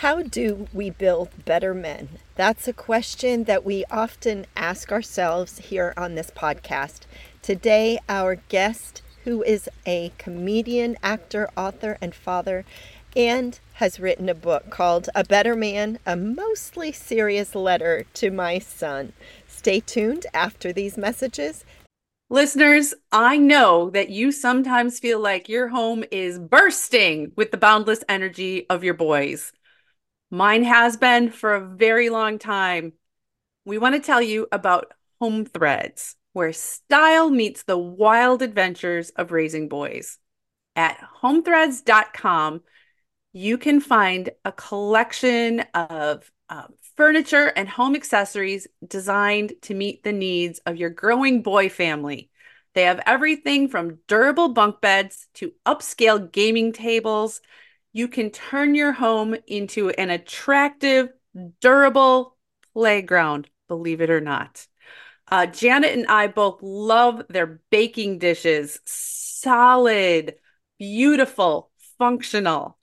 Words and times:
How 0.00 0.22
do 0.22 0.66
we 0.72 0.88
build 0.88 1.44
better 1.44 1.74
men? 1.74 2.08
That's 2.34 2.66
a 2.66 2.72
question 2.72 3.44
that 3.44 3.66
we 3.66 3.84
often 3.90 4.46
ask 4.56 4.90
ourselves 4.90 5.58
here 5.58 5.92
on 5.94 6.14
this 6.14 6.30
podcast. 6.30 7.00
Today, 7.42 7.98
our 8.08 8.36
guest, 8.36 9.02
who 9.24 9.42
is 9.42 9.68
a 9.84 10.10
comedian, 10.16 10.96
actor, 11.02 11.50
author, 11.54 11.98
and 12.00 12.14
father, 12.14 12.64
and 13.14 13.60
has 13.74 14.00
written 14.00 14.30
a 14.30 14.34
book 14.34 14.70
called 14.70 15.10
A 15.14 15.22
Better 15.22 15.54
Man, 15.54 15.98
a 16.06 16.16
mostly 16.16 16.92
serious 16.92 17.54
letter 17.54 18.06
to 18.14 18.30
my 18.30 18.58
son. 18.58 19.12
Stay 19.46 19.80
tuned 19.80 20.24
after 20.32 20.72
these 20.72 20.96
messages. 20.96 21.62
Listeners, 22.30 22.94
I 23.12 23.36
know 23.36 23.90
that 23.90 24.08
you 24.08 24.32
sometimes 24.32 24.98
feel 24.98 25.20
like 25.20 25.50
your 25.50 25.68
home 25.68 26.04
is 26.10 26.38
bursting 26.38 27.32
with 27.36 27.50
the 27.50 27.58
boundless 27.58 28.02
energy 28.08 28.66
of 28.70 28.82
your 28.82 28.94
boys. 28.94 29.52
Mine 30.30 30.62
has 30.62 30.96
been 30.96 31.30
for 31.30 31.54
a 31.54 31.66
very 31.66 32.08
long 32.08 32.38
time. 32.38 32.92
We 33.64 33.78
want 33.78 33.96
to 33.96 34.00
tell 34.00 34.22
you 34.22 34.46
about 34.52 34.92
Home 35.20 35.44
Threads, 35.44 36.14
where 36.32 36.52
style 36.52 37.30
meets 37.30 37.64
the 37.64 37.78
wild 37.78 38.40
adventures 38.40 39.10
of 39.10 39.32
raising 39.32 39.68
boys. 39.68 40.18
At 40.76 40.98
homethreads.com, 41.20 42.62
you 43.32 43.58
can 43.58 43.80
find 43.80 44.30
a 44.44 44.52
collection 44.52 45.60
of 45.74 46.30
um, 46.48 46.74
furniture 46.96 47.46
and 47.46 47.68
home 47.68 47.96
accessories 47.96 48.68
designed 48.86 49.54
to 49.62 49.74
meet 49.74 50.04
the 50.04 50.12
needs 50.12 50.60
of 50.64 50.76
your 50.76 50.90
growing 50.90 51.42
boy 51.42 51.68
family. 51.68 52.30
They 52.74 52.82
have 52.82 53.00
everything 53.04 53.68
from 53.68 53.98
durable 54.06 54.50
bunk 54.50 54.80
beds 54.80 55.26
to 55.34 55.52
upscale 55.66 56.30
gaming 56.30 56.72
tables 56.72 57.40
you 57.92 58.08
can 58.08 58.30
turn 58.30 58.74
your 58.74 58.92
home 58.92 59.34
into 59.46 59.90
an 59.90 60.10
attractive, 60.10 61.10
durable 61.60 62.36
playground, 62.72 63.48
believe 63.68 64.00
it 64.00 64.10
or 64.10 64.20
not. 64.20 64.66
Uh, 65.28 65.46
Janet 65.46 65.96
and 65.96 66.06
I 66.06 66.26
both 66.26 66.60
love 66.62 67.22
their 67.28 67.60
baking 67.70 68.18
dishes 68.18 68.80
solid, 68.84 70.34
beautiful, 70.78 71.70
functional. 71.98 72.78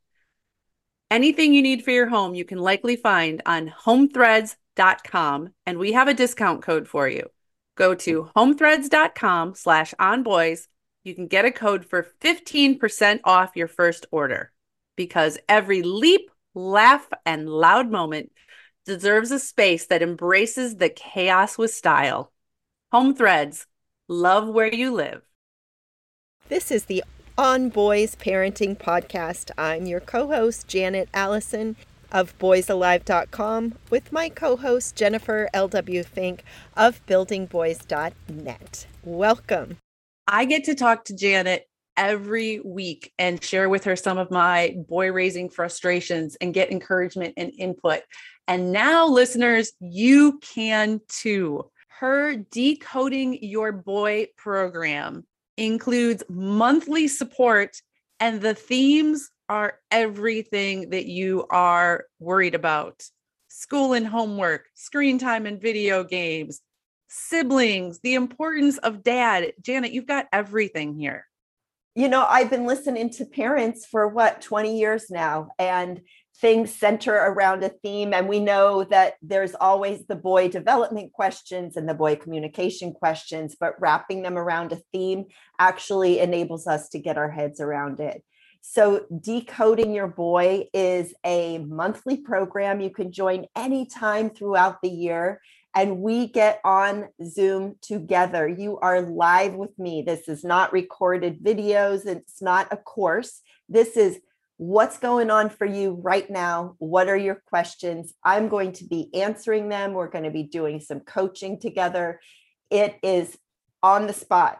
Anything 1.11 1.53
you 1.53 1.61
need 1.61 1.83
for 1.83 1.91
your 1.91 2.07
home, 2.07 2.35
you 2.35 2.43
can 2.45 2.57
likely 2.57 2.95
find 2.95 3.41
on 3.45 3.69
homethreads.com, 3.69 5.49
and 5.65 5.77
we 5.77 5.91
have 5.93 6.07
a 6.07 6.13
discount 6.13 6.63
code 6.63 6.87
for 6.87 7.07
you. 7.07 7.29
Go 7.75 7.95
to 7.95 8.29
homethreads.com 8.35 9.55
slash 9.55 9.93
onboys. 9.99 10.67
You 11.03 11.15
can 11.15 11.27
get 11.27 11.45
a 11.45 11.51
code 11.51 11.85
for 11.85 12.07
15% 12.21 13.19
off 13.23 13.55
your 13.55 13.67
first 13.67 14.07
order 14.11 14.51
because 14.97 15.37
every 15.47 15.81
leap, 15.81 16.29
laugh, 16.53 17.07
and 17.25 17.47
loud 17.47 17.89
moment 17.89 18.33
deserves 18.85 19.31
a 19.31 19.39
space 19.39 19.85
that 19.85 20.01
embraces 20.01 20.75
the 20.75 20.89
chaos 20.89 21.57
with 21.57 21.73
style. 21.73 22.33
Home 22.91 23.15
Threads, 23.15 23.67
love 24.09 24.49
where 24.49 24.73
you 24.73 24.93
live. 24.93 25.21
This 26.49 26.71
is 26.71 26.85
the 26.85 27.03
On 27.37 27.69
Boys 27.69 28.15
Parenting 28.15 28.77
Podcast. 28.77 29.51
I'm 29.57 29.85
your 29.85 29.99
co 30.01 30.27
host, 30.27 30.67
Janet 30.67 31.07
Allison 31.13 31.77
of 32.11 32.37
boysalive.com, 32.39 33.75
with 33.89 34.11
my 34.11 34.29
co 34.29 34.55
host, 34.55 34.95
Jennifer 34.95 35.49
L.W. 35.53 36.03
Fink 36.03 36.43
of 36.75 37.05
buildingboys.net. 37.05 38.87
Welcome. 39.03 39.77
I 40.27 40.45
get 40.45 40.63
to 40.65 40.75
talk 40.75 41.05
to 41.05 41.15
Janet 41.15 41.67
every 41.97 42.59
week 42.59 43.11
and 43.17 43.43
share 43.43 43.67
with 43.67 43.83
her 43.83 43.95
some 43.95 44.17
of 44.17 44.31
my 44.31 44.75
boy 44.87 45.11
raising 45.11 45.49
frustrations 45.49 46.37
and 46.39 46.53
get 46.53 46.71
encouragement 46.71 47.33
and 47.35 47.51
input. 47.57 48.01
And 48.47 48.71
now, 48.71 49.07
listeners, 49.07 49.73
you 49.79 50.39
can 50.39 51.01
too. 51.09 51.69
Her 51.89 52.35
Decoding 52.35 53.43
Your 53.43 53.71
Boy 53.71 54.27
program 54.37 55.25
includes 55.57 56.23
monthly 56.29 57.07
support, 57.07 57.81
and 58.19 58.39
the 58.39 58.53
themes 58.53 59.29
are 59.49 59.79
everything 59.89 60.91
that 60.91 61.07
you 61.07 61.45
are 61.49 62.05
worried 62.19 62.53
about 62.53 63.03
school 63.47 63.93
and 63.93 64.05
homework, 64.05 64.65
screen 64.75 65.17
time 65.17 65.47
and 65.47 65.59
video 65.59 66.03
games, 66.03 66.61
siblings, 67.07 67.99
the 68.01 68.13
importance 68.13 68.77
of 68.77 69.03
dad. 69.03 69.53
Janet, 69.61 69.91
you've 69.91 70.05
got 70.05 70.27
everything 70.31 70.93
here 70.93 71.25
you 71.97 72.07
know, 72.07 72.27
I've 72.29 72.51
been 72.51 72.67
listening 72.67 73.09
to 73.13 73.25
parents 73.25 73.83
for 73.83 74.07
what, 74.07 74.39
20 74.41 74.77
years 74.77 75.09
now, 75.09 75.49
and 75.57 75.99
things 76.39 76.71
center 76.71 77.11
around 77.11 77.63
a 77.63 77.69
theme. 77.69 78.13
And 78.13 78.29
we 78.29 78.39
know 78.39 78.83
that 78.83 79.15
there's 79.23 79.55
always 79.55 80.05
the 80.05 80.15
boy 80.15 80.49
development 80.49 81.11
questions 81.11 81.75
and 81.75 81.89
the 81.89 81.95
boy 81.95 82.15
communication 82.15 82.93
questions, 82.93 83.55
but 83.59 83.81
wrapping 83.81 84.21
them 84.21 84.37
around 84.37 84.73
a 84.73 84.79
theme 84.93 85.25
actually 85.57 86.19
enables 86.19 86.67
us 86.67 86.87
to 86.89 86.99
get 86.99 87.17
our 87.17 87.31
heads 87.31 87.59
around 87.59 87.99
it. 87.99 88.23
So, 88.61 89.05
Decoding 89.19 89.95
Your 89.95 90.07
Boy 90.07 90.67
is 90.75 91.15
a 91.25 91.57
monthly 91.57 92.17
program 92.17 92.79
you 92.79 92.91
can 92.91 93.11
join 93.11 93.47
anytime 93.55 94.29
throughout 94.29 94.83
the 94.83 94.89
year 94.89 95.41
and 95.77 95.99
we 95.99 96.25
get 96.25 96.59
on 96.65 97.07
Zoom 97.23 97.75
together. 97.83 98.47
You 98.47 98.79
are 98.79 98.99
live 98.99 99.53
with 99.53 99.77
me. 99.77 100.01
This 100.01 100.27
is 100.27 100.43
not 100.43 100.73
recorded 100.73 101.43
videos, 101.43 102.07
it's 102.07 102.41
not 102.41 102.67
a 102.71 102.77
course. 102.77 103.41
This 103.69 103.95
is 103.95 104.17
what's 104.57 104.97
going 104.97 105.29
on 105.29 105.51
for 105.51 105.67
you 105.67 105.99
right 106.01 106.27
now. 106.31 106.73
What 106.79 107.09
are 107.09 107.15
your 107.15 107.43
questions? 107.45 108.15
I'm 108.23 108.47
going 108.47 108.71
to 108.73 108.85
be 108.85 109.13
answering 109.13 109.69
them. 109.69 109.93
We're 109.93 110.09
going 110.09 110.23
to 110.23 110.31
be 110.31 110.41
doing 110.41 110.79
some 110.79 111.01
coaching 111.01 111.59
together. 111.59 112.21
It 112.71 112.95
is 113.03 113.37
on 113.83 114.07
the 114.07 114.13
spot, 114.13 114.59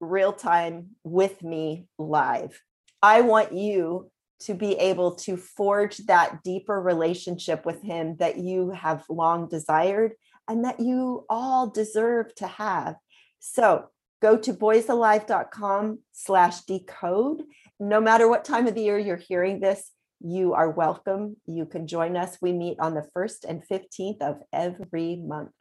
real 0.00 0.32
time 0.32 0.96
with 1.04 1.42
me 1.42 1.84
live. 1.98 2.58
I 3.02 3.20
want 3.20 3.52
you 3.52 4.10
to 4.44 4.54
be 4.54 4.72
able 4.76 5.16
to 5.16 5.36
forge 5.36 5.98
that 6.06 6.42
deeper 6.42 6.80
relationship 6.80 7.66
with 7.66 7.82
him 7.82 8.16
that 8.20 8.38
you 8.38 8.70
have 8.70 9.04
long 9.10 9.46
desired 9.46 10.12
and 10.50 10.64
that 10.64 10.80
you 10.80 11.24
all 11.30 11.70
deserve 11.70 12.34
to 12.34 12.46
have. 12.48 12.96
So 13.38 13.84
go 14.20 14.36
to 14.36 14.52
boysalive.com 14.52 16.00
slash 16.10 16.62
decode. 16.62 17.42
No 17.78 18.00
matter 18.00 18.28
what 18.28 18.44
time 18.44 18.66
of 18.66 18.74
the 18.74 18.82
year 18.82 18.98
you're 18.98 19.16
hearing 19.16 19.60
this, 19.60 19.92
you 20.18 20.54
are 20.54 20.68
welcome. 20.68 21.36
You 21.46 21.66
can 21.66 21.86
join 21.86 22.16
us. 22.16 22.36
We 22.42 22.52
meet 22.52 22.80
on 22.80 22.94
the 22.94 23.06
1st 23.16 23.44
and 23.48 23.62
15th 23.70 24.20
of 24.20 24.42
every 24.52 25.22
month. 25.24 25.52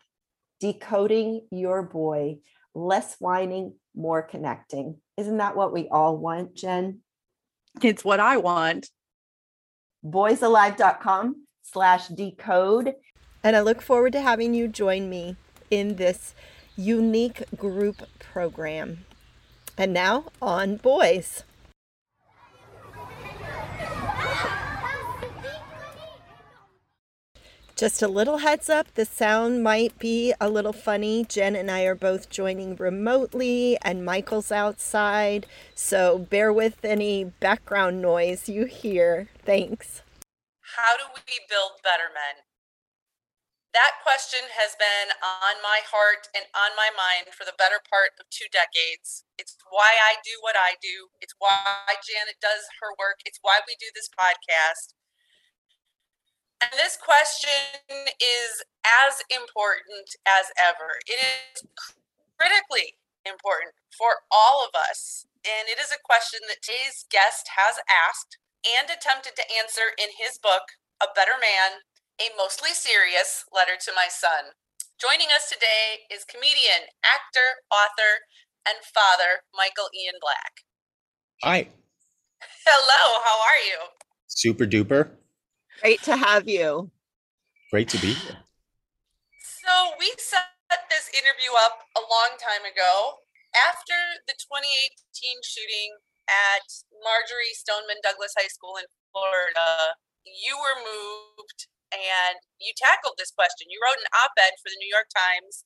Decoding 0.59 1.47
your 1.51 1.83
boy, 1.83 2.39
less 2.73 3.15
whining, 3.19 3.75
more 3.95 4.23
connecting. 4.23 4.97
Isn't 5.17 5.37
that 5.37 5.55
what 5.55 5.71
we 5.71 5.87
all 5.87 6.17
want, 6.17 6.55
Jen? 6.55 7.01
It's 7.83 8.03
what 8.03 8.19
I 8.19 8.37
want. 8.37 8.89
Boysalive.com 10.03 11.45
slash 11.61 12.07
decode. 12.07 12.95
And 13.43 13.55
I 13.55 13.61
look 13.61 13.81
forward 13.81 14.13
to 14.13 14.21
having 14.21 14.53
you 14.53 14.67
join 14.67 15.09
me 15.09 15.35
in 15.71 15.95
this 15.95 16.33
unique 16.75 17.43
group 17.55 18.03
program. 18.19 19.05
And 19.77 19.93
now 19.93 20.25
on 20.41 20.77
boys. 20.77 21.43
Just 27.79 28.01
a 28.01 28.09
little 28.09 28.39
heads 28.39 28.69
up 28.69 28.93
the 28.95 29.05
sound 29.05 29.63
might 29.63 29.97
be 29.99 30.33
a 30.41 30.49
little 30.49 30.73
funny. 30.73 31.23
Jen 31.23 31.55
and 31.55 31.71
I 31.71 31.83
are 31.83 31.95
both 31.95 32.29
joining 32.29 32.75
remotely, 32.75 33.77
and 33.81 34.03
Michael's 34.03 34.51
outside. 34.51 35.45
So 35.75 36.17
bear 36.17 36.51
with 36.51 36.83
any 36.83 37.23
background 37.23 38.01
noise 38.01 38.49
you 38.49 38.65
hear. 38.65 39.29
Thanks. 39.45 40.01
How 40.75 40.97
do 40.97 41.03
we 41.15 41.39
build 41.49 41.79
better 41.81 42.09
men? 42.13 42.43
That 43.79 44.03
question 44.03 44.43
has 44.59 44.75
been 44.75 45.07
on 45.23 45.55
my 45.63 45.79
heart 45.87 46.27
and 46.35 46.43
on 46.51 46.75
my 46.75 46.91
mind 46.99 47.31
for 47.31 47.47
the 47.47 47.55
better 47.55 47.79
part 47.87 48.11
of 48.19 48.27
two 48.27 48.51
decades. 48.51 49.23
It's 49.39 49.55
why 49.71 49.95
I 49.95 50.19
do 50.19 50.35
what 50.43 50.59
I 50.59 50.75
do. 50.83 51.07
It's 51.23 51.31
why 51.39 51.95
Janet 52.03 52.43
does 52.43 52.67
her 52.83 52.91
work. 52.99 53.23
It's 53.23 53.39
why 53.39 53.63
we 53.63 53.79
do 53.79 53.87
this 53.95 54.11
podcast. 54.11 54.99
And 56.59 56.75
this 56.75 56.99
question 56.99 58.11
is 58.19 58.59
as 58.83 59.23
important 59.31 60.11
as 60.27 60.51
ever. 60.59 60.99
It 61.07 61.23
is 61.23 61.63
critically 62.35 62.99
important 63.23 63.79
for 63.95 64.27
all 64.27 64.59
of 64.59 64.75
us. 64.75 65.23
And 65.47 65.71
it 65.71 65.79
is 65.79 65.95
a 65.95 66.03
question 66.03 66.43
that 66.51 66.59
today's 66.59 67.07
guest 67.07 67.55
has 67.55 67.79
asked 67.87 68.35
and 68.67 68.91
attempted 68.91 69.39
to 69.39 69.55
answer 69.55 69.95
in 69.95 70.11
his 70.19 70.35
book, 70.35 70.75
A 70.99 71.07
Better 71.15 71.39
Man 71.39 71.87
a 72.19 72.35
mostly 72.35 72.75
serious 72.75 73.45
letter 73.55 73.79
to 73.79 73.91
my 73.95 74.07
son. 74.11 74.51
Joining 74.99 75.31
us 75.31 75.47
today 75.47 76.03
is 76.11 76.27
comedian, 76.27 76.91
actor, 76.99 77.63
author, 77.71 78.27
and 78.67 78.75
father 78.83 79.47
Michael 79.55 79.87
Ian 79.95 80.19
Black. 80.19 80.67
Hi. 81.47 81.71
Hello, 82.67 83.23
how 83.23 83.39
are 83.39 83.61
you? 83.63 83.79
Super 84.27 84.67
duper. 84.67 85.15
Great 85.79 86.03
to 86.03 86.19
have 86.19 86.49
you. 86.51 86.91
Great 87.71 87.87
to 87.95 87.97
be 88.03 88.11
here. 88.11 88.43
So 89.39 89.95
we 89.95 90.11
set 90.19 90.51
this 90.91 91.07
interview 91.15 91.55
up 91.63 91.87
a 91.95 92.03
long 92.03 92.35
time 92.35 92.67
ago 92.67 93.23
after 93.55 93.95
the 94.27 94.35
2018 94.35 95.39
shooting 95.47 95.95
at 96.27 96.67
Marjory 96.99 97.55
Stoneman 97.55 98.03
Douglas 98.03 98.35
High 98.35 98.51
School 98.51 98.75
in 98.75 98.85
Florida. 99.15 99.95
You 100.27 100.59
were 100.59 100.83
moved 100.83 101.71
and 101.93 102.37
you 102.61 102.73
tackled 102.77 103.17
this 103.17 103.33
question. 103.33 103.71
You 103.71 103.81
wrote 103.81 103.99
an 103.99 104.09
op 104.13 104.35
ed 104.37 104.57
for 104.61 104.69
the 104.69 104.79
New 104.79 104.91
York 104.91 105.09
Times. 105.11 105.65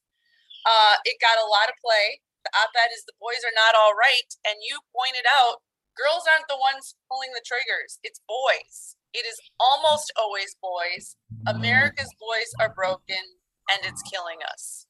Uh, 0.64 0.96
it 1.04 1.20
got 1.20 1.42
a 1.42 1.50
lot 1.50 1.68
of 1.68 1.76
play. 1.84 2.24
The 2.48 2.54
op 2.56 2.72
ed 2.76 2.92
is 2.92 3.04
The 3.08 3.16
Boys 3.20 3.44
Are 3.44 3.56
Not 3.56 3.76
All 3.76 3.96
Right. 3.96 4.30
And 4.44 4.60
you 4.64 4.80
pointed 4.92 5.28
out 5.28 5.64
girls 5.96 6.26
aren't 6.28 6.48
the 6.50 6.60
ones 6.60 6.96
pulling 7.10 7.32
the 7.34 7.44
triggers, 7.46 8.00
it's 8.04 8.22
boys. 8.28 8.98
It 9.14 9.26
is 9.30 9.38
almost 9.60 10.12
always 10.18 10.58
boys. 10.58 11.16
America's 11.46 12.10
boys 12.20 12.50
are 12.60 12.74
broken 12.74 13.22
and 13.70 13.80
it's 13.86 14.02
killing 14.02 14.40
us. 14.52 14.88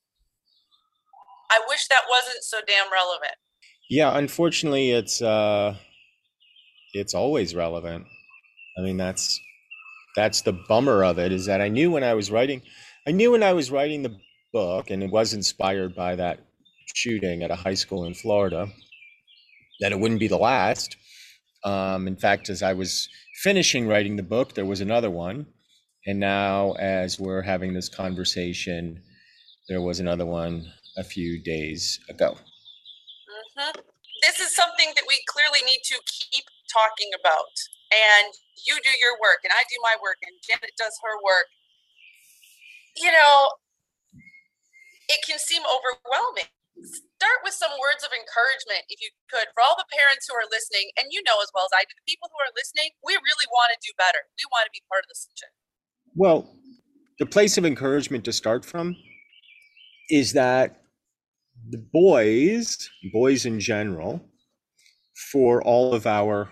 I 1.51 1.59
wish 1.67 1.87
that 1.89 2.03
wasn't 2.09 2.43
so 2.43 2.59
damn 2.65 2.91
relevant. 2.91 3.35
Yeah, 3.89 4.17
unfortunately, 4.17 4.91
it's 4.91 5.21
uh, 5.21 5.75
it's 6.93 7.13
always 7.13 7.53
relevant. 7.53 8.05
I 8.77 8.81
mean, 8.81 8.97
that's 8.97 9.39
that's 10.15 10.41
the 10.41 10.53
bummer 10.53 11.03
of 11.03 11.17
it 11.19 11.31
is 11.31 11.45
that 11.45 11.61
I 11.61 11.69
knew 11.69 11.91
when 11.91 12.03
I 12.03 12.13
was 12.13 12.31
writing, 12.31 12.61
I 13.07 13.11
knew 13.11 13.31
when 13.31 13.43
I 13.43 13.53
was 13.53 13.71
writing 13.71 14.03
the 14.03 14.17
book, 14.51 14.89
and 14.89 15.03
it 15.03 15.11
was 15.11 15.33
inspired 15.33 15.95
by 15.95 16.15
that 16.15 16.39
shooting 16.93 17.43
at 17.43 17.51
a 17.51 17.55
high 17.55 17.73
school 17.73 18.05
in 18.05 18.13
Florida, 18.13 18.67
that 19.79 19.91
it 19.91 19.99
wouldn't 19.99 20.19
be 20.19 20.27
the 20.27 20.37
last. 20.37 20.95
Um, 21.63 22.07
in 22.07 22.15
fact, 22.15 22.49
as 22.49 22.61
I 22.61 22.73
was 22.73 23.09
finishing 23.41 23.87
writing 23.87 24.15
the 24.15 24.23
book, 24.23 24.53
there 24.53 24.65
was 24.65 24.81
another 24.81 25.09
one, 25.09 25.47
and 26.05 26.19
now 26.19 26.73
as 26.73 27.19
we're 27.19 27.41
having 27.41 27.73
this 27.73 27.89
conversation, 27.89 29.01
there 29.67 29.81
was 29.81 29.99
another 29.99 30.25
one 30.25 30.71
a 30.97 31.03
few 31.03 31.41
days 31.41 31.99
ago. 32.09 32.37
Mm-hmm. 33.57 33.79
This 34.21 34.39
is 34.39 34.55
something 34.55 34.91
that 34.95 35.05
we 35.07 35.19
clearly 35.27 35.59
need 35.65 35.81
to 35.85 35.99
keep 36.05 36.45
talking 36.71 37.09
about 37.19 37.51
and 37.93 38.33
you 38.65 38.75
do 38.81 38.93
your 38.97 39.15
work 39.21 39.45
and 39.45 39.53
I 39.53 39.61
do 39.69 39.77
my 39.85 39.95
work 40.01 40.17
and 40.25 40.33
Janet 40.41 40.73
does 40.77 40.97
her 41.05 41.15
work, 41.21 41.47
you 42.97 43.11
know, 43.11 43.53
it 45.09 45.21
can 45.25 45.37
seem 45.37 45.61
overwhelming. 45.65 46.49
Start 46.83 47.39
with 47.45 47.53
some 47.53 47.71
words 47.77 48.01
of 48.01 48.09
encouragement, 48.11 48.83
if 48.89 48.97
you 48.99 49.13
could, 49.29 49.45
for 49.53 49.61
all 49.61 49.77
the 49.77 49.87
parents 49.93 50.25
who 50.25 50.33
are 50.33 50.47
listening. 50.49 50.89
And 50.97 51.13
you 51.13 51.21
know 51.23 51.37
as 51.39 51.53
well 51.53 51.69
as 51.69 51.73
I 51.73 51.85
do, 51.85 51.93
the 51.93 52.09
people 52.09 52.33
who 52.33 52.39
are 52.41 52.51
listening, 52.57 52.91
we 53.05 53.13
really 53.13 53.47
want 53.53 53.71
to 53.71 53.79
do 53.79 53.93
better. 53.95 54.25
We 54.35 54.45
want 54.49 54.65
to 54.65 54.73
be 54.73 54.81
part 54.89 55.05
of 55.05 55.09
the 55.13 55.17
solution. 55.17 55.49
Well, 56.17 56.49
the 57.19 57.29
place 57.29 57.57
of 57.57 57.65
encouragement 57.65 58.25
to 58.25 58.33
start 58.33 58.65
from 58.65 58.97
is 60.09 60.33
that 60.33 60.81
the 61.69 61.77
boys, 61.77 62.89
boys 63.13 63.45
in 63.45 63.59
general, 63.59 64.21
for 65.31 65.61
all 65.63 65.93
of 65.93 66.05
our 66.07 66.51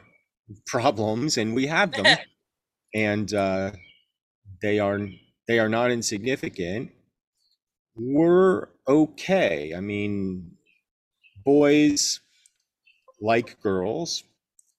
problems, 0.65 1.38
and 1.38 1.53
we 1.56 1.68
have 1.68 1.92
them, 1.94 2.18
and 2.95 3.33
uh, 3.33 3.71
they 4.62 4.80
are 4.80 5.00
they 5.48 5.59
are 5.59 5.69
not 5.69 5.92
insignificant. 5.92 6.92
We're 7.95 8.68
okay. 8.88 9.74
I 9.75 9.81
mean, 9.81 10.53
boys, 11.45 12.21
like 13.21 13.62
girls, 13.62 14.24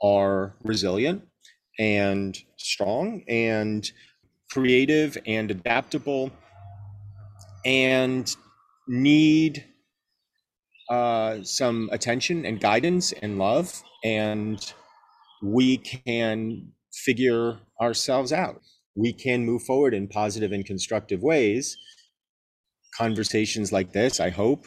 are 0.02 0.54
resilient 0.64 1.26
and 1.78 2.38
strong 2.56 3.22
and 3.28 3.90
creative 4.50 5.16
and 5.26 5.50
adaptable 5.50 6.30
and 7.64 8.34
need 8.88 9.64
uh, 10.90 11.42
some 11.42 11.88
attention 11.92 12.44
and 12.44 12.60
guidance 12.60 13.12
and 13.12 13.38
love 13.38 13.82
and 14.04 14.74
we 15.42 15.76
can 15.76 16.72
figure 16.92 17.58
ourselves 17.80 18.32
out. 18.32 18.60
We 18.94 19.12
can 19.12 19.44
move 19.44 19.62
forward 19.62 19.94
in 19.94 20.08
positive 20.08 20.52
and 20.52 20.64
constructive 20.64 21.22
ways. 21.22 21.76
Conversations 22.96 23.72
like 23.72 23.92
this, 23.92 24.20
I 24.20 24.30
hope, 24.30 24.66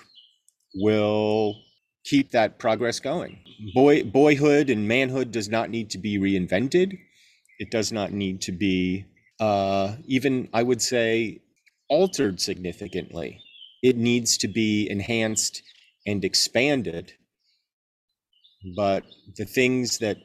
will 0.75 1.55
keep 2.03 2.31
that 2.31 2.59
progress 2.59 2.99
going. 2.99 3.39
Boy, 3.73 4.03
boyhood 4.03 4.69
and 4.69 4.87
manhood 4.87 5.31
does 5.31 5.47
not 5.47 5.69
need 5.69 5.89
to 5.91 5.97
be 5.97 6.17
reinvented. 6.19 6.97
It 7.59 7.71
does 7.71 7.91
not 7.91 8.11
need 8.11 8.41
to 8.41 8.51
be 8.51 9.05
uh, 9.39 9.95
even, 10.05 10.49
I 10.53 10.63
would 10.63 10.81
say, 10.81 11.41
altered 11.89 12.41
significantly. 12.41 13.39
It 13.81 13.97
needs 13.97 14.37
to 14.39 14.47
be 14.47 14.89
enhanced 14.89 15.61
and 16.05 16.25
expanded. 16.25 17.13
But 18.75 19.03
the 19.37 19.45
things 19.45 19.99
that 19.99 20.17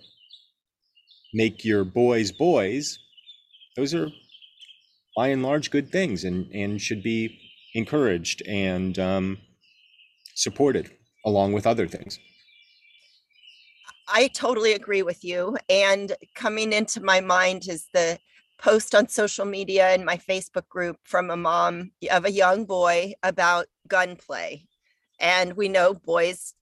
make 1.33 1.65
your 1.65 1.85
boys 1.85 2.33
boys, 2.33 2.99
those 3.77 3.95
are 3.95 4.09
by 5.17 5.29
and 5.29 5.43
large 5.43 5.71
good 5.71 5.91
things 5.91 6.25
and, 6.25 6.51
and 6.53 6.81
should 6.81 7.03
be 7.03 7.39
encouraged 7.75 8.43
and 8.49 8.99
um, 8.99 9.39
supported 10.35 10.91
along 11.25 11.53
with 11.53 11.67
other 11.67 11.87
things. 11.87 12.19
I 14.13 14.29
totally 14.29 14.73
agree 14.73 15.03
with 15.03 15.25
you. 15.25 15.57
And 15.69 16.17
coming 16.35 16.73
into 16.73 17.01
my 17.01 17.21
mind 17.21 17.69
is 17.69 17.87
the 17.93 18.19
post 18.59 18.95
on 18.95 19.09
social 19.09 19.45
media 19.45 19.95
in 19.95 20.05
my 20.05 20.17
Facebook 20.17 20.69
group 20.69 20.99
from 21.05 21.31
a 21.31 21.37
mom 21.37 21.93
of 22.11 22.25
a 22.25 22.33
young 22.33 22.65
boy 22.65 23.15
about 23.23 23.67
gunplay. 23.89 24.67
And 25.19 25.55
we 25.55 25.69
know 25.69 25.95
boys 25.95 26.55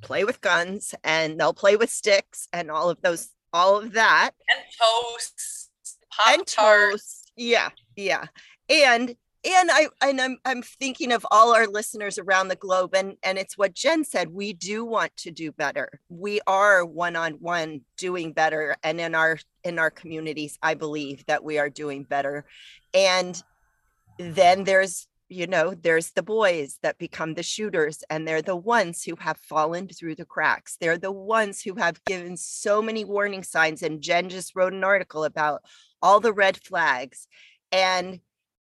play 0.00 0.24
with 0.24 0.40
guns 0.40 0.94
and 1.02 1.40
they'll 1.40 1.54
play 1.54 1.76
with 1.76 1.90
sticks 1.90 2.46
and 2.52 2.70
all 2.70 2.90
of 2.90 3.00
those 3.02 3.30
all 3.54 3.78
of 3.78 3.92
that. 3.92 4.32
And 4.50 4.60
toast 4.78 5.70
Pop 6.10 6.34
and 6.34 6.46
toast 6.46 7.32
yeah 7.36 7.70
yeah. 7.96 8.26
And 8.68 9.16
and 9.46 9.70
i 9.70 9.88
and 10.00 10.20
i'm 10.20 10.38
i'm 10.46 10.62
thinking 10.62 11.12
of 11.12 11.26
all 11.30 11.54
our 11.54 11.66
listeners 11.66 12.18
around 12.18 12.48
the 12.48 12.56
globe 12.56 12.94
and 12.94 13.14
and 13.22 13.36
it's 13.36 13.58
what 13.58 13.74
jen 13.74 14.02
said 14.02 14.30
we 14.30 14.54
do 14.54 14.84
want 14.84 15.14
to 15.16 15.30
do 15.30 15.52
better. 15.52 16.00
We 16.08 16.40
are 16.46 16.84
one 16.84 17.16
on 17.16 17.32
one 17.34 17.82
doing 17.98 18.32
better 18.32 18.76
and 18.82 19.00
in 19.00 19.14
our 19.14 19.38
in 19.62 19.78
our 19.78 19.90
communities 19.90 20.58
i 20.62 20.74
believe 20.74 21.24
that 21.26 21.44
we 21.44 21.58
are 21.58 21.70
doing 21.70 22.04
better. 22.04 22.44
And 22.92 23.40
then 24.18 24.64
there's 24.64 25.06
you 25.34 25.46
know, 25.46 25.74
there's 25.74 26.12
the 26.12 26.22
boys 26.22 26.78
that 26.82 26.98
become 26.98 27.34
the 27.34 27.42
shooters, 27.42 28.04
and 28.08 28.26
they're 28.26 28.40
the 28.40 28.56
ones 28.56 29.02
who 29.02 29.16
have 29.16 29.36
fallen 29.38 29.88
through 29.88 30.14
the 30.14 30.24
cracks. 30.24 30.76
They're 30.80 30.98
the 30.98 31.12
ones 31.12 31.60
who 31.60 31.74
have 31.74 32.02
given 32.04 32.36
so 32.36 32.80
many 32.80 33.04
warning 33.04 33.42
signs. 33.42 33.82
And 33.82 34.00
Jen 34.00 34.28
just 34.28 34.54
wrote 34.54 34.72
an 34.72 34.84
article 34.84 35.24
about 35.24 35.62
all 36.00 36.20
the 36.20 36.32
red 36.32 36.56
flags. 36.56 37.26
And 37.72 38.20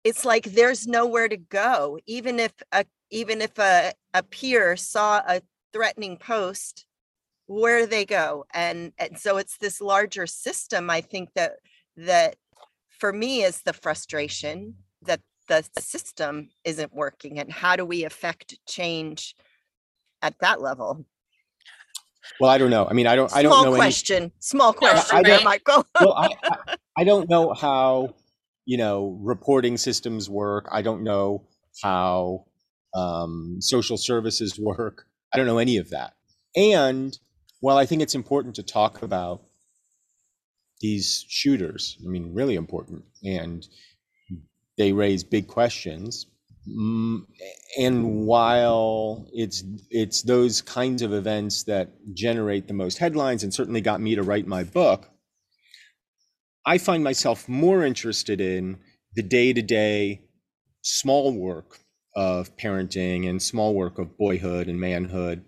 it's 0.02 0.24
like 0.24 0.44
there's 0.44 0.86
nowhere 0.86 1.28
to 1.28 1.36
go. 1.36 1.98
Even 2.06 2.40
if 2.40 2.52
a 2.72 2.86
even 3.10 3.40
if 3.40 3.58
a, 3.58 3.92
a 4.14 4.22
peer 4.22 4.76
saw 4.76 5.18
a 5.18 5.42
threatening 5.72 6.16
post, 6.16 6.86
where 7.46 7.80
do 7.80 7.86
they 7.86 8.04
go? 8.04 8.44
And, 8.52 8.92
and 8.98 9.18
so 9.18 9.36
it's 9.36 9.58
this 9.58 9.80
larger 9.80 10.26
system, 10.26 10.90
I 10.90 11.00
think 11.00 11.30
that 11.34 11.52
that 11.96 12.36
for 12.88 13.12
me 13.12 13.42
is 13.42 13.62
the 13.62 13.72
frustration 13.72 14.74
that 15.02 15.20
the 15.48 15.62
system 15.78 16.50
isn't 16.64 16.94
working 16.94 17.38
and 17.38 17.52
how 17.52 17.76
do 17.76 17.84
we 17.84 18.04
affect 18.04 18.58
change 18.66 19.34
at 20.22 20.34
that 20.40 20.60
level? 20.60 21.04
Well 22.40 22.50
i 22.50 22.58
don't 22.58 22.70
know. 22.70 22.86
I 22.86 22.92
mean 22.92 23.06
i 23.06 23.16
don't 23.16 23.30
small 23.30 23.38
i 23.38 23.42
don't 23.42 23.64
know 23.64 23.76
question 23.76 24.22
any, 24.24 24.32
small 24.40 24.72
question 24.72 25.18
I 25.18 25.22
there 25.22 25.40
michael. 25.42 25.86
Well 26.00 26.14
I, 26.14 26.28
I, 26.44 26.76
I 26.98 27.04
don't 27.04 27.28
know 27.28 27.52
how 27.54 28.14
you 28.64 28.78
know 28.78 29.18
reporting 29.22 29.76
systems 29.76 30.28
work. 30.28 30.68
I 30.72 30.82
don't 30.82 31.04
know 31.04 31.46
how 31.82 32.46
um, 32.94 33.58
social 33.60 33.98
services 33.98 34.58
work. 34.58 35.06
I 35.32 35.36
don't 35.36 35.46
know 35.46 35.58
any 35.58 35.76
of 35.76 35.90
that. 35.90 36.14
And 36.56 37.16
while 37.60 37.78
i 37.78 37.86
think 37.86 38.02
it's 38.02 38.14
important 38.14 38.54
to 38.56 38.62
talk 38.62 39.02
about 39.02 39.42
these 40.80 41.24
shooters 41.28 41.98
i 42.04 42.08
mean 42.08 42.34
really 42.34 42.54
important 42.54 43.04
and 43.24 43.66
they 44.76 44.92
raise 44.92 45.24
big 45.24 45.46
questions. 45.46 46.26
Mm, 46.68 47.26
and 47.78 48.26
while 48.26 49.28
it's 49.32 49.62
it's 49.90 50.22
those 50.22 50.62
kinds 50.62 51.02
of 51.02 51.12
events 51.12 51.62
that 51.64 51.90
generate 52.12 52.66
the 52.66 52.74
most 52.74 52.98
headlines 52.98 53.44
and 53.44 53.54
certainly 53.54 53.80
got 53.80 54.00
me 54.00 54.16
to 54.16 54.22
write 54.22 54.46
my 54.46 54.64
book, 54.64 55.08
I 56.64 56.78
find 56.78 57.04
myself 57.04 57.48
more 57.48 57.84
interested 57.84 58.40
in 58.40 58.78
the 59.14 59.22
day-to-day 59.22 60.22
small 60.82 61.32
work 61.32 61.78
of 62.16 62.56
parenting 62.56 63.28
and 63.28 63.40
small 63.40 63.74
work 63.74 63.98
of 63.98 64.16
boyhood 64.18 64.66
and 64.66 64.80
manhood. 64.80 65.44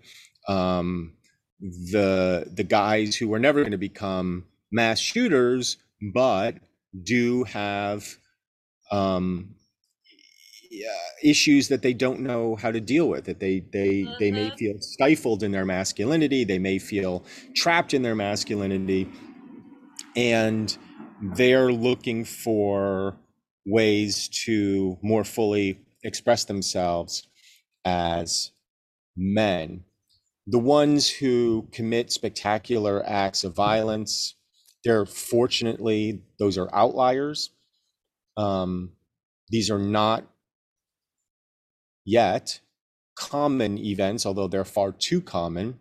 Um, 0.47 1.17
the 1.59 2.49
the 2.49 2.63
guys 2.63 3.17
who 3.17 3.33
are 3.33 3.39
never 3.39 3.59
going 3.59 3.71
to 3.71 3.77
become 3.77 4.45
mass 4.71 4.99
shooters, 4.99 5.77
but 6.13 6.55
do 7.03 7.43
have 7.43 8.18
um, 8.91 9.55
issues 11.23 11.67
that 11.67 11.81
they 11.81 11.93
don't 11.93 12.19
know 12.19 12.55
how 12.55 12.71
to 12.71 12.79
deal 12.79 13.07
with 13.09 13.25
that 13.25 13.39
they 13.39 13.59
they 13.71 14.05
they 14.19 14.31
may 14.31 14.49
Mhm. 14.49 14.57
feel 14.57 14.75
stifled 14.79 15.43
in 15.43 15.51
their 15.51 15.65
masculinity 15.65 16.43
they 16.43 16.59
may 16.59 16.79
feel 16.79 17.23
trapped 17.55 17.93
in 17.93 18.01
their 18.01 18.15
masculinity 18.15 19.07
and 20.15 20.77
they're 21.35 21.71
looking 21.71 22.23
for 22.25 23.17
ways 23.65 24.29
to 24.45 24.97
more 25.01 25.23
fully 25.23 25.79
express 26.03 26.45
themselves 26.45 27.27
as 27.85 28.51
men 29.17 29.83
the 30.47 30.59
ones 30.59 31.09
who 31.09 31.67
commit 31.71 32.11
spectacular 32.11 33.03
acts 33.07 33.43
of 33.43 33.55
violence 33.55 34.35
they're 34.85 35.05
fortunately 35.05 36.21
those 36.39 36.57
are 36.57 36.73
outliers 36.73 37.51
um, 38.39 38.91
these 39.49 39.69
are 39.69 39.79
not 39.79 40.23
yet 42.05 42.61
common 43.15 43.77
events, 43.77 44.25
although 44.25 44.47
they're 44.47 44.63
far 44.63 44.93
too 44.93 45.19
common. 45.19 45.79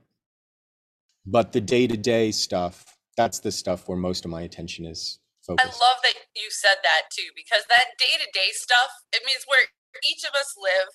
But 1.25 1.53
the 1.53 1.61
day 1.61 1.87
to 1.87 1.97
day 1.97 2.33
stuff, 2.33 2.99
that's 3.17 3.39
the 3.39 3.53
stuff 3.53 3.89
where 3.89 3.99
most 3.99 4.25
of 4.25 4.31
my 4.31 4.43
attention 4.43 4.87
is 4.87 5.21
focused. 5.47 5.69
I 5.69 5.71
love 5.71 5.99
that 6.03 6.15
you 6.35 6.51
said 6.51 6.77
that 6.83 7.03
too, 7.13 7.31
because 7.37 7.63
that 7.69 7.95
day 7.97 8.19
to 8.19 8.29
day 8.35 8.51
stuff, 8.51 8.91
it 9.13 9.23
means 9.25 9.45
where 9.47 9.63
each 10.11 10.25
of 10.25 10.35
us 10.35 10.55
live. 10.61 10.89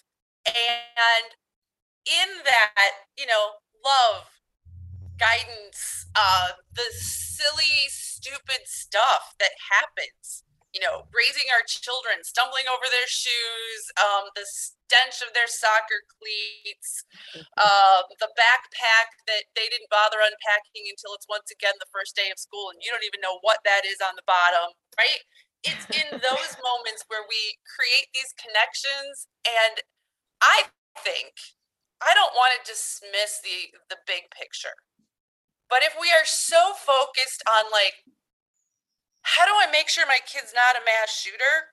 And 0.46 1.32
in 2.06 2.44
that, 2.44 2.92
you 3.18 3.26
know, 3.26 3.64
love, 3.86 4.26
guidance, 5.18 6.08
uh, 6.16 6.50
the 6.76 6.92
silly, 6.92 7.88
stupid 7.88 8.66
stuff 8.66 9.36
that 9.40 9.52
happens, 9.72 10.44
you 10.74 10.82
know, 10.82 11.06
raising 11.14 11.46
our 11.54 11.62
children, 11.70 12.26
stumbling 12.26 12.66
over 12.66 12.90
their 12.90 13.06
shoes, 13.06 13.82
um, 14.02 14.34
the 14.34 14.42
stench 14.44 15.22
of 15.22 15.30
their 15.38 15.46
soccer 15.46 16.02
cleats, 16.18 17.06
uh, 17.62 18.02
the 18.18 18.30
backpack 18.34 19.14
that 19.30 19.46
they 19.54 19.70
didn't 19.70 19.94
bother 19.94 20.18
unpacking 20.26 20.90
until 20.90 21.14
it's 21.14 21.30
once 21.30 21.54
again 21.54 21.78
the 21.78 21.90
first 21.94 22.18
day 22.18 22.34
of 22.34 22.42
school 22.42 22.74
and 22.74 22.82
you 22.82 22.90
don't 22.90 23.06
even 23.06 23.22
know 23.22 23.38
what 23.46 23.62
that 23.62 23.86
is 23.86 24.02
on 24.02 24.18
the 24.18 24.26
bottom, 24.26 24.74
right? 24.98 25.22
It's 25.62 25.86
in 25.94 26.10
those 26.26 26.52
moments 26.58 27.06
where 27.06 27.24
we 27.30 27.62
create 27.70 28.10
these 28.18 28.34
connections 28.34 29.30
and 29.46 29.86
I 30.42 30.74
think 31.06 31.38
I 32.02 32.18
don't 32.18 32.36
want 32.36 32.58
to 32.58 32.62
dismiss 32.66 33.40
the 33.46 33.72
the 33.94 34.02
big 34.10 34.28
picture. 34.34 34.76
But 35.70 35.82
if 35.82 35.96
we 35.98 36.12
are 36.12 36.28
so 36.28 36.76
focused 36.78 37.42
on 37.48 37.72
like 37.72 37.98
how 39.24 39.46
do 39.46 39.52
I 39.52 39.72
make 39.72 39.90
sure 39.90 40.06
my 40.08 40.20
kid's 40.26 40.54
not 40.54 40.76
a 40.76 40.86
mass 40.86 41.12
shooter? 41.16 41.72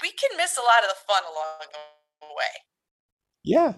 We 0.00 0.10
can 0.10 0.36
miss 0.36 0.56
a 0.56 0.62
lot 0.62 0.82
of 0.82 0.88
the 0.88 0.96
fun 1.06 1.22
along 1.24 1.68
the 2.20 2.26
way. 2.36 2.62
Yeah. 3.44 3.72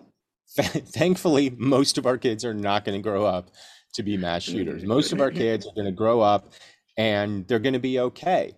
Thankfully, 0.93 1.51
most 1.59 1.99
of 1.99 2.07
our 2.07 2.19
kids 2.19 2.45
are 2.45 2.55
not 2.55 2.85
going 2.85 2.99
to 2.99 3.03
grow 3.03 3.25
up 3.25 3.51
to 3.95 4.03
be 4.03 4.17
mass 4.17 4.43
shooters. 4.43 4.85
Most 4.85 5.13
of 5.13 5.21
our 5.21 5.31
kids 5.43 5.67
are 5.67 5.75
going 5.75 5.87
to 5.87 5.93
grow 5.93 6.21
up 6.21 6.53
and 6.97 7.47
they're 7.49 7.59
going 7.59 7.75
to 7.75 7.79
be 7.79 7.99
okay. 7.99 8.53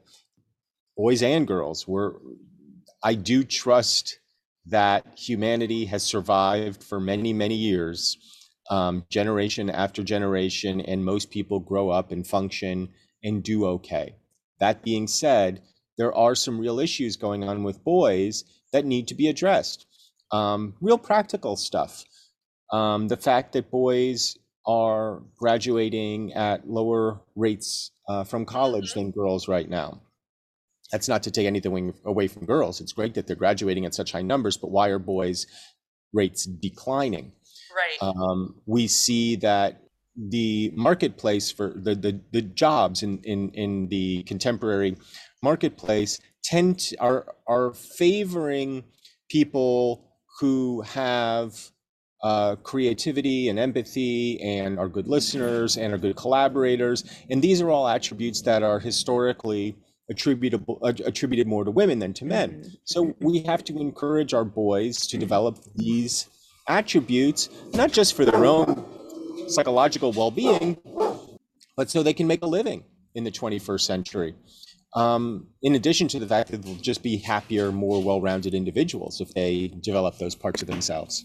Boys 0.97 1.23
and 1.23 1.47
girls, 1.47 1.87
we're 1.87 2.13
I 3.03 3.15
do 3.15 3.45
trust 3.45 4.19
that 4.67 5.07
humanity 5.17 5.85
has 5.87 6.03
survived 6.03 6.83
for 6.83 6.99
many, 6.99 7.33
many 7.33 7.55
years, 7.55 8.17
um, 8.69 9.05
generation 9.11 9.71
after 9.71 10.03
generation, 10.03 10.81
and 10.81 11.05
most 11.05 11.31
people 11.31 11.61
grow 11.61 11.91
up 11.91 12.11
and 12.11 12.27
function 12.27 12.89
and 13.27 13.43
do 13.43 13.67
okay. 13.67 14.15
That 14.61 14.83
being 14.83 15.09
said, 15.09 15.61
there 15.99 16.15
are 16.15 16.35
some 16.35 16.59
real 16.59 16.79
issues 16.79 17.17
going 17.17 17.45
on 17.45 17.65
with 17.65 17.85
boys 17.85 18.45
that 18.73 18.87
need 18.87 19.09
to 19.09 19.15
be 19.15 19.29
addressed. 19.29 19.87
Um, 20.31 20.75
real 20.81 20.97
practical 20.97 21.57
stuff. 21.57 22.05
Um, 22.73 23.09
the 23.09 23.17
fact 23.17 23.53
that 23.53 23.71
boys 23.71 24.37
are 24.67 25.23
graduating 25.37 26.33
at 26.35 26.69
lower 26.69 27.21
rates 27.35 27.91
uh, 28.09 28.25
from 28.25 28.45
college 28.45 28.95
than 28.95 29.11
girls 29.11 29.49
right 29.49 29.69
now. 29.69 30.01
That's 30.93 31.09
not 31.09 31.25
to 31.25 31.31
take 31.33 31.47
anything 31.47 31.95
away 32.05 32.29
from 32.29 32.47
girls. 32.47 32.81
It's 32.81 32.93
great 32.93 33.15
that 33.15 33.27
they're 33.27 33.37
graduating 33.37 33.87
at 33.87 33.95
such 33.95 34.13
high 34.13 34.23
numbers, 34.23 34.57
but 34.57 34.71
why 34.71 34.89
are 34.89 35.01
boys' 35.01 35.47
rates 36.13 36.45
declining? 36.45 37.33
Right. 37.77 38.09
um, 38.09 38.63
we 38.67 38.87
see 38.87 39.37
that 39.37 39.86
the 40.17 40.73
marketplace 40.75 41.51
for 41.51 41.73
the, 41.77 41.95
the, 41.95 42.21
the 42.33 42.43
jobs 42.43 43.03
in, 43.03 43.19
in, 43.25 43.51
in 43.51 43.89
the 43.89 44.23
contemporary 44.25 44.97
marketplace 45.43 46.19
tend 46.43 46.79
to, 46.79 46.97
are, 47.01 47.35
are 47.47 47.73
favoring 47.73 48.85
people 49.29 50.05
who 50.41 50.81
have 50.83 51.71
uh, 52.23 52.57
creativity 52.57 53.49
and 53.49 53.59
empathy 53.59 54.41
and 54.41 54.79
are 54.79 54.89
good 54.89 55.07
listeners 55.07 55.77
and 55.77 55.93
are 55.93 55.99
good 55.99 56.17
collaborators. 56.17 57.05
And 57.31 57.43
these 57.43 57.61
are 57.61 57.71
all 57.71 57.87
attributes 57.87 58.43
that 58.43 58.63
are 58.63 58.81
historically 58.81 59.77
attributable 60.09 60.79
uh, 60.83 60.93
attributed 61.05 61.47
more 61.47 61.65
to 61.65 61.71
women 61.71 61.99
than 61.99 62.13
to 62.15 62.25
men. 62.25 62.65
So 62.85 63.15
we 63.21 63.41
have 63.43 63.65
to 63.65 63.79
encourage 63.79 64.35
our 64.35 64.45
boys 64.45 65.07
to 65.09 65.19
develop 65.19 65.59
these 65.75 66.29
attributes, 66.69 67.49
not 67.75 67.93
just 67.93 68.15
for 68.15 68.25
their 68.25 68.45
own 68.45 68.85
psychological 69.47 70.13
well-being, 70.13 70.79
but 71.77 71.91
so 71.91 72.03
they 72.03 72.15
can 72.15 72.27
make 72.27 72.43
a 72.43 72.47
living 72.47 72.85
in 73.15 73.25
the 73.25 73.31
21st 73.31 73.81
century. 73.81 74.35
Um, 74.95 75.49
in 75.63 75.75
addition 75.75 76.09
to 76.09 76.19
the 76.19 76.27
fact 76.27 76.51
that 76.51 76.63
they'll 76.63 76.77
just 76.77 77.03
be 77.03 77.19
happier, 77.19 77.71
more 77.71 78.03
well-rounded 78.03 78.55
individuals 78.55 79.21
if 79.21 79.33
they 79.35 79.69
develop 79.81 80.19
those 80.19 80.35
parts 80.35 80.63
of 80.63 80.69
themselves. 80.69 81.25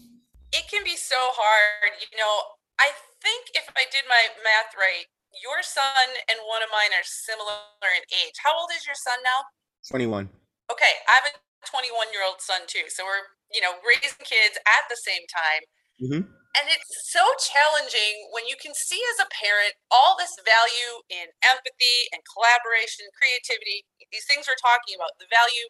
it 0.52 0.68
can 0.70 0.84
be 0.84 0.96
so 0.96 1.16
hard. 1.16 1.92
You 2.12 2.18
know, 2.20 2.34
I 2.78 2.92
think 3.24 3.48
if 3.54 3.64
I 3.72 3.84
did 3.90 4.04
my 4.08 4.28
math 4.44 4.76
right, 4.76 5.08
your 5.40 5.62
son 5.64 6.08
and 6.28 6.36
one 6.44 6.60
of 6.60 6.68
mine 6.68 6.92
are 6.92 7.06
similar 7.08 7.64
in 7.96 8.04
age. 8.12 8.36
How 8.44 8.52
old 8.60 8.68
is 8.76 8.84
your 8.84 8.94
son 8.98 9.16
now? 9.24 9.48
21. 9.88 10.28
Okay, 10.70 10.94
I 11.08 11.12
have 11.24 11.32
a 11.32 11.34
21 11.64 12.12
year 12.12 12.20
old 12.28 12.44
son 12.44 12.68
too. 12.68 12.84
So 12.92 13.04
we're, 13.08 13.24
you 13.48 13.64
know, 13.64 13.80
raising 13.80 14.20
kids 14.28 14.60
at 14.68 14.84
the 14.92 14.96
same 15.00 15.24
time. 15.32 15.62
Mhm. 16.04 16.22
And 16.52 16.68
it's 16.68 17.08
so 17.08 17.24
challenging 17.40 18.28
when 18.36 18.44
you 18.44 18.60
can 18.60 18.76
see 18.76 19.00
as 19.16 19.24
a 19.24 19.32
parent 19.32 19.72
all 19.88 20.20
this 20.20 20.36
value 20.44 21.00
in 21.08 21.32
empathy 21.48 21.98
and 22.12 22.20
collaboration, 22.28 23.08
creativity, 23.16 23.88
these 24.12 24.28
things 24.28 24.44
we're 24.44 24.60
talking 24.60 24.92
about, 24.92 25.16
the 25.16 25.32
value 25.32 25.64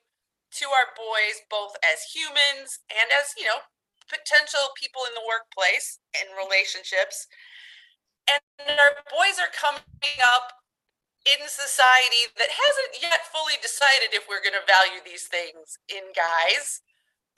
to 0.59 0.67
our 0.75 0.91
boys, 0.99 1.39
both 1.47 1.79
as 1.87 2.03
humans 2.11 2.83
and 2.91 3.09
as, 3.15 3.31
you 3.39 3.47
know, 3.47 3.63
potential 4.11 4.75
people 4.75 5.07
in 5.07 5.15
the 5.15 5.23
workplace 5.23 6.03
and 6.19 6.29
relationships. 6.35 7.31
And 8.27 8.43
our 8.75 9.07
boys 9.07 9.39
are 9.39 9.55
coming 9.55 10.19
up 10.35 10.51
in 11.23 11.47
society 11.47 12.27
that 12.37 12.51
hasn't 12.51 12.99
yet 12.99 13.31
fully 13.31 13.55
decided 13.63 14.11
if 14.11 14.27
we're 14.27 14.43
going 14.43 14.59
to 14.59 14.67
value 14.67 14.99
these 15.07 15.31
things 15.31 15.79
in 15.87 16.11
guys. 16.11 16.83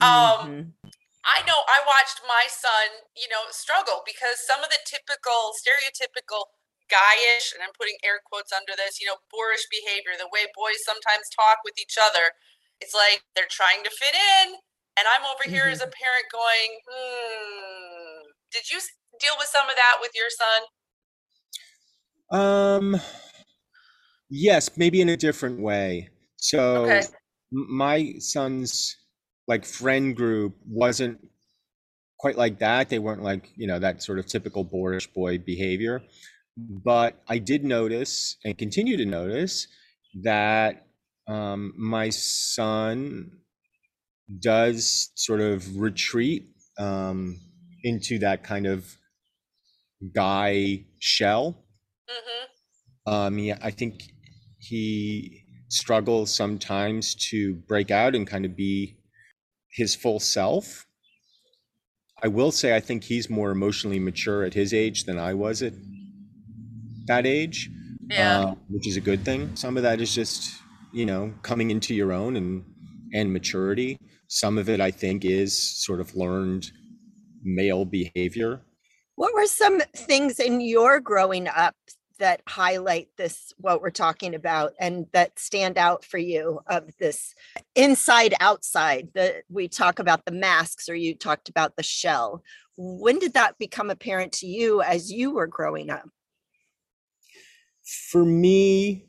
Um, 0.01 0.49
Mhm. 0.49 0.73
I 1.25 1.41
know 1.49 1.65
I 1.65 1.81
watched 1.89 2.21
my 2.29 2.45
son, 2.47 3.01
you 3.17 3.25
know, 3.33 3.49
struggle 3.49 4.05
because 4.05 4.45
some 4.45 4.61
of 4.61 4.69
the 4.69 4.77
typical, 4.85 5.57
stereotypical 5.57 6.53
guyish, 6.85 7.49
and 7.49 7.65
I'm 7.65 7.73
putting 7.73 7.97
air 8.05 8.21
quotes 8.21 8.53
under 8.53 8.77
this, 8.77 9.01
you 9.01 9.09
know, 9.09 9.17
boorish 9.33 9.65
behavior, 9.73 10.13
the 10.13 10.29
way 10.29 10.45
boys 10.53 10.85
sometimes 10.85 11.25
talk 11.33 11.65
with 11.65 11.73
each 11.81 11.97
other, 11.97 12.29
it's 12.77 12.93
like 12.93 13.25
they're 13.33 13.49
trying 13.49 13.81
to 13.83 13.89
fit 13.89 14.13
in. 14.13 14.53
And 14.97 15.09
I'm 15.09 15.25
over 15.25 15.43
here 15.49 15.67
as 15.67 15.81
a 15.81 15.89
parent 15.91 16.29
going, 16.31 16.71
hmm, 16.87 18.29
did 18.53 18.69
you 18.69 18.79
deal 19.19 19.33
with 19.37 19.49
some 19.49 19.67
of 19.67 19.75
that 19.75 19.97
with 19.99 20.11
your 20.15 20.29
son? 20.29 20.61
Um, 22.31 23.01
yes, 24.29 24.77
maybe 24.77 25.01
in 25.01 25.09
a 25.09 25.17
different 25.17 25.59
way. 25.59 26.09
So 26.37 26.85
Okay. 26.85 27.07
my 27.51 28.13
son's 28.19 28.95
like 29.47 29.65
friend 29.65 30.15
group 30.15 30.55
wasn't 30.67 31.19
quite 32.19 32.37
like 32.37 32.59
that. 32.59 32.89
They 32.89 32.99
weren't 32.99 33.23
like, 33.23 33.51
you 33.55 33.67
know, 33.67 33.79
that 33.79 34.01
sort 34.01 34.19
of 34.19 34.25
typical 34.25 34.63
boorish 34.63 35.07
boy 35.07 35.37
behavior. 35.37 36.01
But 36.57 37.21
I 37.27 37.37
did 37.37 37.63
notice 37.63 38.37
and 38.43 38.57
continue 38.57 38.97
to 38.97 39.05
notice 39.05 39.67
that 40.23 40.87
um, 41.27 41.73
my 41.77 42.09
son 42.09 43.31
does 44.39 45.11
sort 45.15 45.41
of 45.41 45.77
retreat 45.77 46.47
um, 46.79 47.39
into 47.83 48.19
that 48.19 48.43
kind 48.43 48.65
of 48.65 48.97
guy 50.13 50.85
shell. 50.99 51.65
Mm-hmm. 52.09 53.13
Um, 53.13 53.39
yeah, 53.39 53.57
I 53.61 53.71
think 53.71 54.01
he 54.57 55.41
struggles 55.69 56.33
sometimes 56.33 57.15
to 57.29 57.55
break 57.67 57.91
out 57.91 58.15
and 58.15 58.25
kind 58.25 58.45
of 58.45 58.55
be 58.55 58.97
his 59.75 59.93
full 59.93 60.19
self. 60.19 60.87
I 62.23 62.27
will 62.29 62.51
say 62.51 62.75
I 62.75 62.79
think 62.79 63.03
he's 63.03 63.29
more 63.29 63.51
emotionally 63.51 63.99
mature 63.99 64.43
at 64.43 64.53
his 64.53 64.73
age 64.73 65.03
than 65.03 65.19
I 65.19 65.33
was 65.33 65.61
at 65.61 65.73
that 67.07 67.25
age. 67.25 67.69
Yeah. 68.09 68.39
uh, 68.39 68.55
which 68.69 68.87
is 68.87 68.97
a 68.97 69.01
good 69.01 69.25
thing. 69.25 69.55
Some 69.55 69.77
of 69.77 69.83
that 69.83 69.99
is 69.99 70.13
just 70.13 70.53
you 70.93 71.05
know 71.05 71.33
coming 71.41 71.71
into 71.71 71.93
your 71.93 72.13
own 72.13 72.35
and 72.35 72.63
and 73.13 73.33
maturity. 73.33 73.99
Some 74.27 74.57
of 74.57 74.69
it, 74.69 74.81
I 74.81 74.91
think, 74.91 75.25
is 75.25 75.55
sort 75.57 75.99
of 75.99 76.15
learned 76.15 76.71
male 77.43 77.85
behavior. 77.85 78.61
What 79.15 79.33
were 79.33 79.45
some 79.45 79.81
things 79.95 80.39
in 80.39 80.61
your 80.61 80.99
growing 80.99 81.47
up 81.47 81.75
that 82.19 82.41
highlight 82.47 83.09
this, 83.17 83.53
what 83.57 83.81
we're 83.81 83.89
talking 83.89 84.35
about, 84.35 84.73
and 84.79 85.07
that 85.13 85.37
stand 85.39 85.77
out 85.77 86.03
for 86.03 86.17
you 86.17 86.61
of 86.67 86.89
this 86.99 87.35
inside 87.75 88.33
outside? 88.39 89.09
That 89.13 89.43
we 89.49 89.67
talk 89.67 89.99
about 89.99 90.25
the 90.25 90.31
masks, 90.31 90.89
or 90.89 90.95
you 90.95 91.15
talked 91.15 91.49
about 91.49 91.75
the 91.75 91.83
shell. 91.83 92.43
When 92.77 93.19
did 93.19 93.33
that 93.33 93.57
become 93.57 93.89
apparent 93.89 94.33
to 94.33 94.47
you 94.47 94.81
as 94.81 95.11
you 95.11 95.31
were 95.31 95.47
growing 95.47 95.89
up? 95.89 96.09
For 98.11 98.25
me, 98.25 99.05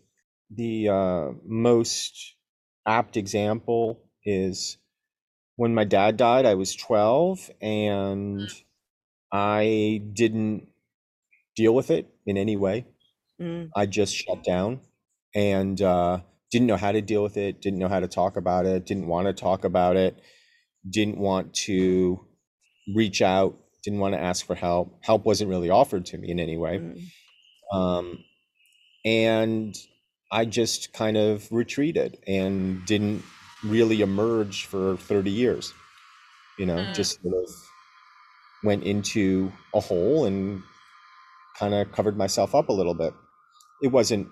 the 0.50 0.88
uh, 0.88 1.30
most 1.44 2.34
apt 2.86 3.16
example 3.16 4.02
is 4.25 4.78
when 5.56 5.75
my 5.75 5.84
dad 5.84 6.16
died. 6.16 6.46
I 6.46 6.54
was 6.54 6.75
12 6.76 7.50
and 7.60 8.48
I 9.32 10.02
didn't 10.12 10.68
deal 11.56 11.75
with 11.75 11.90
it 11.90 12.08
in 12.26 12.36
any 12.36 12.56
way. 12.56 12.86
Mm, 13.40 13.72
I 13.76 13.86
just 13.86 14.14
shut 14.14 14.44
down 14.44 14.80
and 15.34 15.80
uh, 15.82 16.20
didn't 16.50 16.66
know 16.66 16.76
how 16.76 16.92
to 16.92 17.02
deal 17.02 17.22
with 17.22 17.36
it, 17.36 17.60
didn't 17.60 17.78
know 17.78 17.88
how 17.88 18.00
to 18.00 18.08
talk 18.08 18.36
about 18.36 18.66
it, 18.66 18.86
didn't 18.86 19.06
want 19.06 19.26
to 19.26 19.32
talk 19.32 19.64
about 19.64 19.96
it, 19.96 20.20
didn't 20.88 21.18
want 21.18 21.54
to 21.54 22.26
reach 22.94 23.22
out, 23.22 23.58
didn't 23.84 24.00
want 24.00 24.14
to 24.14 24.20
ask 24.20 24.46
for 24.46 24.54
help. 24.54 24.98
Help 25.04 25.24
wasn't 25.24 25.50
really 25.50 25.70
offered 25.70 26.06
to 26.06 26.18
me 26.18 26.30
in 26.30 26.40
any 26.40 26.56
way. 26.56 26.78
mm, 26.78 27.00
Um, 27.72 28.24
and 29.04 29.76
I 30.32 30.44
just 30.44 30.92
kind 30.92 31.16
of 31.16 31.50
retreated 31.52 32.18
and 32.26 32.84
didn't 32.86 33.22
really 33.64 34.00
emerge 34.02 34.66
for 34.66 34.96
30 34.98 35.30
years. 35.30 35.72
You 36.58 36.66
know, 36.66 36.84
Mm. 36.84 36.94
just 36.94 37.20
sort 37.22 37.34
of 37.34 37.50
went 38.64 38.84
into 38.84 39.52
a 39.74 39.80
hole 39.80 40.24
and 40.24 40.62
kind 41.58 41.74
of 41.74 41.92
covered 41.92 42.16
myself 42.16 42.54
up 42.54 42.68
a 42.68 42.72
little 42.72 42.94
bit. 42.94 43.14
It 43.83 43.88
wasn't, 43.88 44.28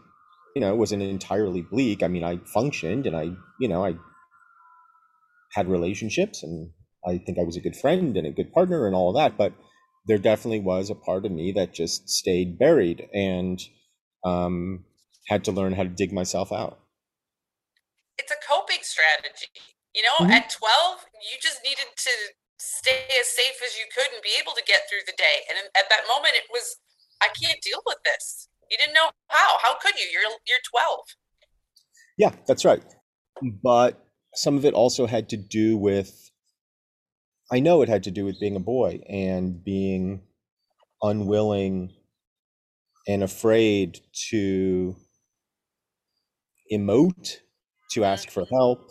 you 0.55 0.61
know, 0.61 0.73
it 0.73 0.77
wasn't 0.77 1.03
entirely 1.03 1.63
bleak. 1.63 2.03
I 2.03 2.09
mean, 2.09 2.25
I 2.25 2.39
functioned 2.53 3.07
and 3.07 3.17
I, 3.17 3.33
you 3.61 3.69
know, 3.69 3.85
I 3.85 3.95
had 5.53 5.69
relationships 5.69 6.43
and 6.43 6.71
I 7.07 7.19
think 7.19 7.39
I 7.39 7.45
was 7.45 7.57
a 7.57 7.61
good 7.61 7.77
friend 7.77 8.17
and 8.17 8.27
a 8.27 8.31
good 8.33 8.53
partner 8.53 8.87
and 8.87 8.95
all 8.95 9.11
of 9.11 9.17
that, 9.17 9.37
but 9.37 9.53
there 10.07 10.19
definitely 10.19 10.61
was 10.61 10.91
a 10.91 10.95
part 10.95 11.25
of 11.25 11.33
me 11.33 11.53
that 11.53 11.73
just 11.73 12.09
stayed 12.09 12.59
buried 12.59 13.09
and 13.13 13.61
um, 14.25 14.85
had 15.29 15.45
to 15.45 15.53
learn 15.53 15.73
how 15.73 15.83
to 15.83 15.89
dig 15.89 16.13
myself 16.13 16.53
out. 16.53 16.79
It's 18.19 18.33
a 18.33 18.37
coping 18.47 18.83
strategy. 18.83 19.49
You 19.95 20.03
know, 20.03 20.27
Mhm. 20.27 20.31
at 20.31 20.51
12, 20.51 21.07
you 21.15 21.39
just 21.41 21.63
needed 21.63 21.87
to 21.97 22.11
stay 22.59 23.07
as 23.21 23.29
safe 23.29 23.61
as 23.63 23.77
you 23.77 23.87
could 23.95 24.11
and 24.13 24.23
be 24.23 24.35
able 24.41 24.53
to 24.53 24.63
get 24.65 24.89
through 24.89 25.05
the 25.07 25.15
day. 25.17 25.45
And 25.49 25.59
at 25.75 25.89
that 25.91 26.07
moment, 26.09 26.35
it 26.35 26.45
was, 26.51 26.77
I 27.21 27.29
can't 27.29 27.61
deal 27.63 27.83
with 27.87 27.99
this. 28.05 28.49
You 28.71 28.79
didn't 28.79 28.95
know 28.95 29.11
how. 29.29 29.59
How 29.63 29.75
could 29.75 29.95
you? 29.99 30.07
You're 30.13 30.31
you're 30.47 30.59
12. 30.71 31.01
Yeah, 32.17 32.33
that's 32.47 32.65
right. 32.65 32.83
But 33.63 34.05
some 34.35 34.57
of 34.57 34.65
it 34.65 34.75
also 34.75 35.07
had 35.07 35.29
to 35.31 35.37
do 35.37 35.77
with, 35.77 36.31
I 37.53 37.61
know 37.61 37.83
it 37.83 37.89
had 37.89 38.05
to 38.05 38.11
do 38.11 38.25
with 38.25 38.41
being 38.41 38.57
a 38.57 38.61
boy 38.61 39.01
and 39.09 39.63
being 39.63 40.23
unwilling 41.03 41.93
and 43.07 43.23
afraid 43.23 44.01
to 44.31 44.97
emote, 46.73 47.39
to 47.93 48.05
ask 48.05 48.31
for 48.31 48.45
help, 48.51 48.91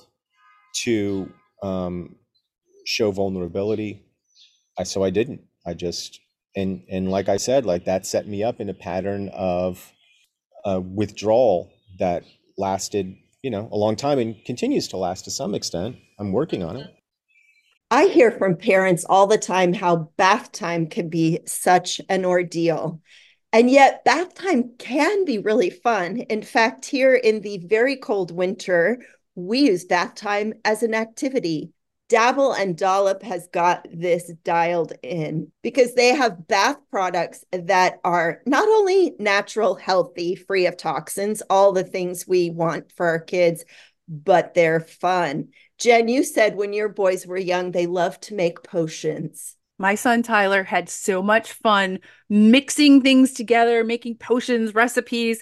to 0.84 1.32
um, 1.62 2.16
show 2.86 3.12
vulnerability. 3.12 4.04
I, 4.78 4.84
so 4.84 5.04
I 5.04 5.10
didn't. 5.10 5.42
I 5.66 5.74
just, 5.74 6.20
and 6.56 6.84
and 6.90 7.10
like 7.10 7.30
I 7.30 7.38
said, 7.38 7.66
like 7.66 7.86
that 7.86 8.06
set 8.06 8.28
me 8.28 8.44
up 8.44 8.60
in 8.60 8.70
a 8.70 8.74
pattern 8.74 9.30
of 9.34 9.92
uh, 10.66 10.82
withdrawal 10.82 11.72
that 12.00 12.24
lasted, 12.58 13.16
you 13.42 13.50
know, 13.50 13.68
a 13.72 13.78
long 13.78 13.96
time 13.96 14.20
and 14.20 14.36
continues 14.46 14.88
to 14.90 14.98
last 14.98 15.26
to 15.26 15.32
some 15.32 15.56
extent. 15.56 15.98
I'm 16.20 16.32
working 16.32 16.64
on 16.64 16.78
it. 16.78 16.88
I 17.92 18.08
hear 18.08 18.32
from 18.32 18.58
parents 18.58 19.06
all 19.08 19.28
the 19.28 19.38
time 19.38 19.74
how 19.74 20.10
bath 20.18 20.52
time 20.52 20.88
can 20.88 21.10
be 21.10 21.40
such 21.46 22.02
an 22.10 22.26
ordeal. 22.26 23.02
And 23.52 23.70
yet, 23.70 24.04
bath 24.04 24.34
time 24.34 24.72
can 24.80 25.26
be 25.26 25.38
really 25.38 25.70
fun. 25.70 26.18
In 26.22 26.42
fact, 26.42 26.86
here 26.86 27.14
in 27.14 27.42
the 27.42 27.60
very 27.60 27.96
cold 27.96 28.32
winter, 28.32 29.06
we 29.36 29.60
use 29.60 29.86
bath 29.86 30.16
time 30.16 30.56
as 30.66 30.82
an 30.82 30.96
activity. 30.96 31.72
Dabble 32.14 32.54
and 32.54 32.78
Dollop 32.78 33.24
has 33.24 33.48
got 33.48 33.88
this 33.92 34.32
dialed 34.44 34.94
in 35.02 35.52
because 35.64 35.96
they 35.96 36.10
have 36.10 36.48
bath 36.48 36.78
products 36.92 37.44
that 37.52 38.00
are 38.04 38.44
not 38.46 38.68
only 38.68 39.16
natural, 39.18 39.74
healthy, 39.74 40.36
free 40.36 40.68
of 40.68 40.78
toxins, 40.78 41.42
all 41.50 41.72
the 41.72 41.84
things 41.84 42.28
we 42.28 42.52
want 42.52 42.92
for 42.92 43.08
our 43.08 43.20
kids, 43.20 43.66
but 44.08 44.54
they're 44.54 44.80
fun. 44.80 45.48
Jen, 45.80 46.08
you 46.08 46.24
said 46.24 46.56
when 46.56 46.72
your 46.72 46.88
boys 46.88 47.26
were 47.26 47.36
young, 47.36 47.72
they 47.72 47.88
loved 47.88 48.22
to 48.26 48.36
make 48.36 48.62
potions. 48.62 49.56
My 49.80 49.96
son 49.96 50.22
Tyler 50.22 50.64
had 50.64 50.90
so 50.90 51.24
much 51.24 51.54
fun 51.54 51.98
mixing 52.30 53.02
things 53.02 53.34
together, 53.34 53.84
making 53.84 54.18
potions, 54.18 54.76
recipes. 54.76 55.42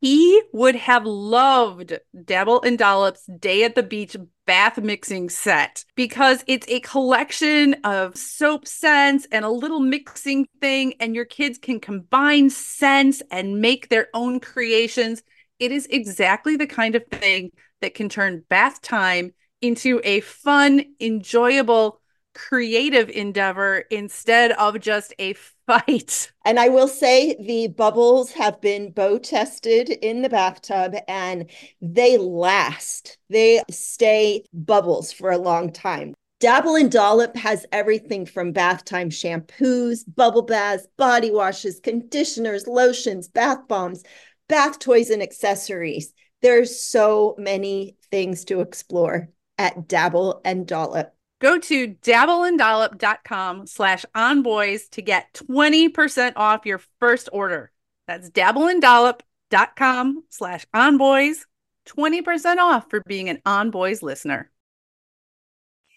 He 0.00 0.40
would 0.52 0.76
have 0.76 1.04
loved 1.04 1.98
Dabble 2.24 2.62
and 2.62 2.78
Dollop's 2.78 3.24
Day 3.26 3.64
at 3.64 3.74
the 3.74 3.82
Beach 3.82 4.16
bath 4.46 4.78
mixing 4.78 5.28
set 5.28 5.84
because 5.96 6.44
it's 6.46 6.68
a 6.68 6.80
collection 6.80 7.74
of 7.82 8.16
soap 8.16 8.68
scents 8.68 9.26
and 9.32 9.44
a 9.44 9.50
little 9.50 9.80
mixing 9.80 10.46
thing, 10.60 10.94
and 11.00 11.16
your 11.16 11.24
kids 11.24 11.58
can 11.58 11.80
combine 11.80 12.48
scents 12.48 13.22
and 13.32 13.60
make 13.60 13.88
their 13.88 14.08
own 14.14 14.38
creations. 14.38 15.22
It 15.58 15.72
is 15.72 15.86
exactly 15.90 16.54
the 16.54 16.68
kind 16.68 16.94
of 16.94 17.04
thing 17.06 17.50
that 17.80 17.94
can 17.94 18.08
turn 18.08 18.44
bath 18.48 18.80
time 18.80 19.32
into 19.60 20.00
a 20.04 20.20
fun, 20.20 20.94
enjoyable, 21.00 22.00
creative 22.34 23.10
endeavor 23.10 23.78
instead 23.90 24.52
of 24.52 24.78
just 24.78 25.12
a 25.18 25.34
fight. 25.68 26.32
And 26.46 26.58
I 26.58 26.70
will 26.70 26.88
say 26.88 27.36
the 27.38 27.68
bubbles 27.68 28.32
have 28.32 28.58
been 28.60 28.90
bow 28.90 29.18
tested 29.18 29.90
in 29.90 30.22
the 30.22 30.30
bathtub 30.30 30.94
and 31.06 31.50
they 31.82 32.16
last. 32.16 33.18
They 33.28 33.62
stay 33.70 34.44
bubbles 34.54 35.12
for 35.12 35.30
a 35.30 35.38
long 35.38 35.70
time. 35.70 36.14
Dabble 36.40 36.76
and 36.76 36.90
Dollop 36.90 37.36
has 37.36 37.66
everything 37.70 38.24
from 38.24 38.52
bath 38.52 38.84
time 38.84 39.10
shampoos, 39.10 40.04
bubble 40.16 40.42
baths, 40.42 40.86
body 40.96 41.30
washes, 41.30 41.80
conditioners, 41.80 42.66
lotions, 42.66 43.28
bath 43.28 43.68
bombs, 43.68 44.04
bath 44.48 44.78
toys, 44.78 45.10
and 45.10 45.22
accessories. 45.22 46.14
There's 46.40 46.80
so 46.80 47.34
many 47.36 47.96
things 48.10 48.46
to 48.46 48.60
explore 48.60 49.28
at 49.58 49.88
Dabble 49.88 50.40
and 50.44 50.66
Dollop. 50.66 51.12
Go 51.40 51.58
to 51.58 51.88
dabbleanddollop.com 51.88 53.66
slash 53.66 54.04
onboys 54.14 54.90
to 54.90 55.02
get 55.02 55.34
20% 55.34 56.32
off 56.34 56.66
your 56.66 56.80
first 56.98 57.28
order. 57.32 57.70
That's 58.08 58.28
dabbleanddollop.com 58.30 60.24
slash 60.30 60.66
onboys, 60.74 61.46
20% 61.86 62.56
off 62.56 62.90
for 62.90 63.02
being 63.06 63.28
an 63.28 63.38
onboys 63.46 64.02
listener. 64.02 64.50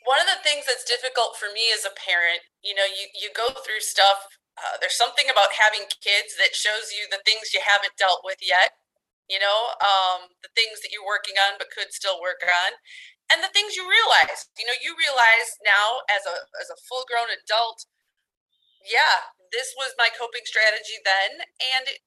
One 0.05 0.19
of 0.21 0.27
the 0.27 0.43
things 0.47 0.65
that's 0.67 0.85
difficult 0.85 1.37
for 1.37 1.47
me 1.53 1.73
as 1.73 1.85
a 1.85 1.93
parent, 1.97 2.41
you 2.63 2.75
know, 2.75 2.85
you, 2.85 3.07
you 3.17 3.29
go 3.33 3.49
through 3.65 3.81
stuff. 3.81 4.17
Uh, 4.57 4.77
there's 4.79 4.97
something 4.97 5.25
about 5.31 5.53
having 5.53 5.87
kids 6.03 6.37
that 6.37 6.53
shows 6.53 6.93
you 6.93 7.07
the 7.09 7.23
things 7.25 7.53
you 7.53 7.61
haven't 7.65 7.97
dealt 7.97 8.21
with 8.23 8.37
yet, 8.41 8.77
you 9.29 9.39
know, 9.39 9.73
um, 9.81 10.29
the 10.43 10.51
things 10.53 10.81
that 10.81 10.91
you're 10.91 11.07
working 11.07 11.39
on 11.41 11.57
but 11.57 11.71
could 11.71 11.89
still 11.93 12.21
work 12.21 12.43
on. 12.43 12.73
And 13.31 13.39
the 13.39 13.53
things 13.55 13.79
you 13.79 13.87
realize, 13.87 14.51
you 14.59 14.67
know, 14.67 14.75
you 14.83 14.91
realize 14.99 15.55
now 15.63 16.03
as 16.11 16.27
a 16.27 16.35
as 16.59 16.67
a 16.67 16.81
full 16.83 17.07
grown 17.07 17.31
adult, 17.31 17.87
yeah, 18.83 19.31
this 19.55 19.71
was 19.79 19.95
my 19.97 20.11
coping 20.11 20.43
strategy 20.43 20.99
then, 21.07 21.47
and 21.47 21.87
it, 21.87 22.03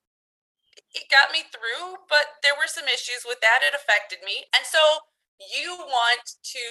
it 0.92 1.08
got 1.08 1.32
me 1.32 1.48
through. 1.48 2.04
But 2.12 2.44
there 2.44 2.56
were 2.56 2.68
some 2.68 2.86
issues 2.86 3.24
with 3.24 3.40
that; 3.40 3.64
it 3.64 3.72
affected 3.72 4.20
me, 4.20 4.44
and 4.52 4.68
so 4.68 5.08
you 5.40 5.80
want 5.88 6.36
to 6.54 6.66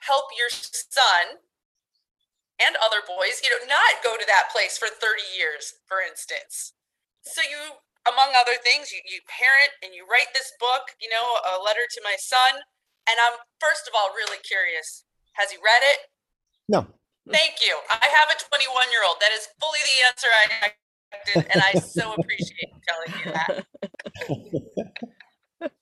help 0.00 0.32
your 0.32 0.48
son 0.50 1.44
and 2.60 2.76
other 2.80 3.04
boys, 3.04 3.44
you 3.44 3.50
know, 3.52 3.60
not 3.68 4.00
go 4.02 4.16
to 4.16 4.24
that 4.26 4.48
place 4.52 4.78
for 4.78 4.88
30 4.88 5.20
years, 5.36 5.76
for 5.84 6.00
instance. 6.00 6.72
So 7.22 7.42
you, 7.44 7.84
among 8.08 8.32
other 8.32 8.56
things, 8.56 8.92
you, 8.92 9.04
you 9.04 9.20
parent 9.28 9.76
and 9.84 9.92
you 9.92 10.08
write 10.08 10.32
this 10.32 10.52
book, 10.56 10.96
you 11.00 11.08
know, 11.12 11.36
a 11.44 11.60
letter 11.60 11.84
to 11.84 12.00
my 12.04 12.16
son. 12.16 12.64
And 13.08 13.16
I'm 13.22 13.38
first 13.60 13.86
of 13.88 13.94
all 13.96 14.10
really 14.14 14.38
curious. 14.42 15.04
Has 15.34 15.50
he 15.50 15.56
read 15.58 15.82
it? 15.84 15.98
No, 16.68 16.86
Thank 17.30 17.54
you. 17.66 17.76
I 17.90 18.06
have 18.06 18.30
a 18.30 18.38
21 18.38 18.90
year 18.90 19.02
old. 19.06 19.16
That 19.20 19.32
is 19.32 19.48
fully 19.60 19.80
the 19.82 19.96
answer 20.06 20.28
I, 20.30 20.44
expected, 21.12 21.52
and 21.52 21.62
I 21.62 21.72
so 21.80 22.12
appreciate 22.18 22.70
you 22.70 22.80
telling 22.86 23.12
me 23.14 23.22
that. 23.32 23.66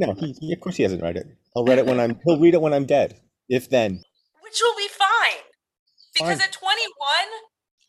No, 0.00 0.12
he, 0.14 0.34
he- 0.40 0.52
of 0.52 0.58
course 0.60 0.74
he 0.76 0.82
hasn't 0.82 1.02
read 1.02 1.16
it. 1.16 1.26
He'll 1.54 1.64
read 1.64 1.78
it 1.78 1.86
when 1.86 2.00
I'm. 2.00 2.18
He'll 2.26 2.40
read 2.40 2.54
it 2.54 2.60
when 2.60 2.74
I'm 2.74 2.84
dead, 2.84 3.20
if 3.48 3.70
then. 3.70 4.02
Which 4.42 4.58
will 4.60 4.76
be 4.76 4.88
fine. 4.88 5.42
Because 6.14 6.38
Fine. 6.38 6.48
at 6.48 6.52
21, 6.52 6.90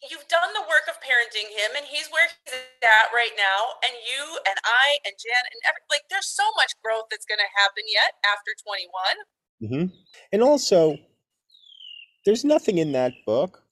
you've 0.10 0.28
done 0.28 0.54
the 0.54 0.62
work 0.62 0.88
of 0.90 0.98
parenting 1.02 1.50
him, 1.52 1.76
and 1.76 1.86
he's 1.86 2.08
where 2.10 2.28
he's 2.46 2.54
at 2.84 3.14
right 3.14 3.34
now. 3.38 3.80
And 3.84 3.94
you 4.06 4.40
and 4.48 4.58
I 4.66 4.98
and 5.06 5.14
Jan 5.18 5.44
and 5.52 5.60
every, 5.68 5.82
like, 5.90 6.04
there's 6.10 6.28
so 6.28 6.44
much 6.56 6.74
growth 6.84 7.06
that's 7.10 7.26
going 7.26 7.40
to 7.40 7.52
happen 7.56 7.84
yet 7.88 8.14
after 8.26 8.52
21. 9.62 9.90
mm-hmm. 9.90 9.96
And 10.32 10.42
also, 10.44 10.98
there's 12.26 12.44
nothing 12.44 12.78
in 12.78 12.92
that 12.94 13.14
book 13.26 13.64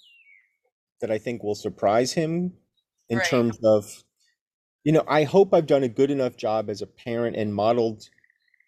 that 1.01 1.11
I 1.11 1.17
think 1.17 1.43
will 1.43 1.55
surprise 1.55 2.13
him 2.13 2.53
in 3.09 3.17
Right. 3.17 3.27
terms 3.27 3.59
of, 3.63 4.03
you 4.83 4.91
know, 4.91 5.03
I 5.07 5.23
hope 5.23 5.53
I've 5.53 5.67
done 5.67 5.83
a 5.83 5.89
good 5.89 6.11
enough 6.11 6.37
job 6.37 6.69
as 6.69 6.81
a 6.81 6.87
parent 6.87 7.35
and 7.35 7.53
modeled 7.53 8.09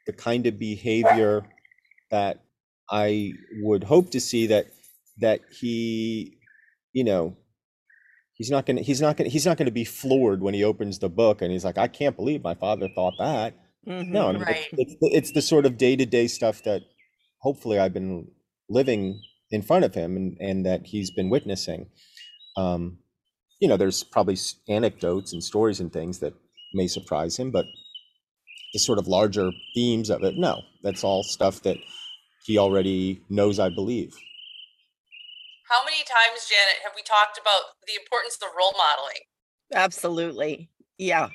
the 0.06 0.14
kind 0.14 0.46
of 0.48 0.60
behavior 0.60 1.44
that 2.12 2.44
I 2.90 3.34
would 3.62 3.84
hope 3.84 4.12
to 4.12 4.20
see 4.20 4.48
that 4.48 4.68
that 5.20 5.42
he, 5.50 6.38
you 6.94 7.04
know, 7.04 7.38
he's 8.36 8.50
not 8.52 8.66
gonna 8.66 8.82
he's 8.82 9.02
not 9.02 9.18
gonna 9.18 9.30
he's 9.30 9.46
not 9.46 9.58
gonna 9.58 9.72
be 9.72 9.84
floored 9.86 10.42
when 10.42 10.54
he 10.54 10.64
opens 10.64 11.00
the 11.00 11.10
book 11.10 11.42
and 11.42 11.52
he's 11.52 11.66
like, 11.66 11.78
I 11.78 11.88
can't 11.88 12.16
believe 12.16 12.44
my 12.44 12.56
father 12.56 12.88
thought 12.96 13.16
that. 13.20 13.56
Mhm. 13.88 14.08
No, 14.10 14.28
I 14.30 14.32
mean, 14.34 14.42
Right. 14.42 14.68
it's, 14.72 14.92
it's, 14.92 14.96
the- 15.02 15.12
it's 15.18 15.32
the 15.32 15.42
sort 15.42 15.66
of 15.66 15.78
day 15.78 15.96
to 15.96 16.06
day 16.06 16.28
stuff 16.28 16.64
that 16.64 16.84
hopefully 17.40 17.78
I've 17.80 17.94
been 17.94 18.28
living 18.70 19.22
in 19.52 19.62
front 19.62 19.86
of 19.86 19.94
him 19.94 20.16
and, 20.18 20.38
and 20.40 20.66
that 20.66 20.88
he's 20.88 21.12
been 21.12 21.30
witnessing. 21.30 21.88
Um, 22.58 22.98
you 23.60 23.68
know, 23.68 23.78
there's 23.78 24.04
probably 24.04 24.38
anecdotes 24.68 25.34
and 25.34 25.44
stories 25.44 25.80
and 25.80 25.92
things 25.94 26.20
that 26.20 26.34
may 26.74 26.88
surprise 26.88 27.38
him, 27.38 27.52
but 27.52 27.66
the 28.74 28.80
sort 28.80 28.98
of 29.00 29.08
larger 29.08 29.52
themes 29.76 30.10
of 30.10 30.24
it, 30.24 30.36
no, 30.38 30.62
that's 30.84 31.04
all 31.04 31.24
stuff 31.24 31.62
that 31.62 31.78
he 32.46 32.58
already 32.58 33.22
knows, 33.30 33.60
I 33.60 33.70
believe. 33.70 34.14
How 35.70 35.84
many 35.84 36.04
times, 36.04 36.48
Janet, 36.48 36.84
have 36.84 36.94
we 36.96 37.02
talked 37.02 37.40
about 37.40 37.62
the 37.88 38.00
importance 38.00 38.38
of 38.42 38.50
role 38.56 38.74
modeling? 38.78 39.22
Absolutely. 39.74 40.70
Yeah. 40.98 41.30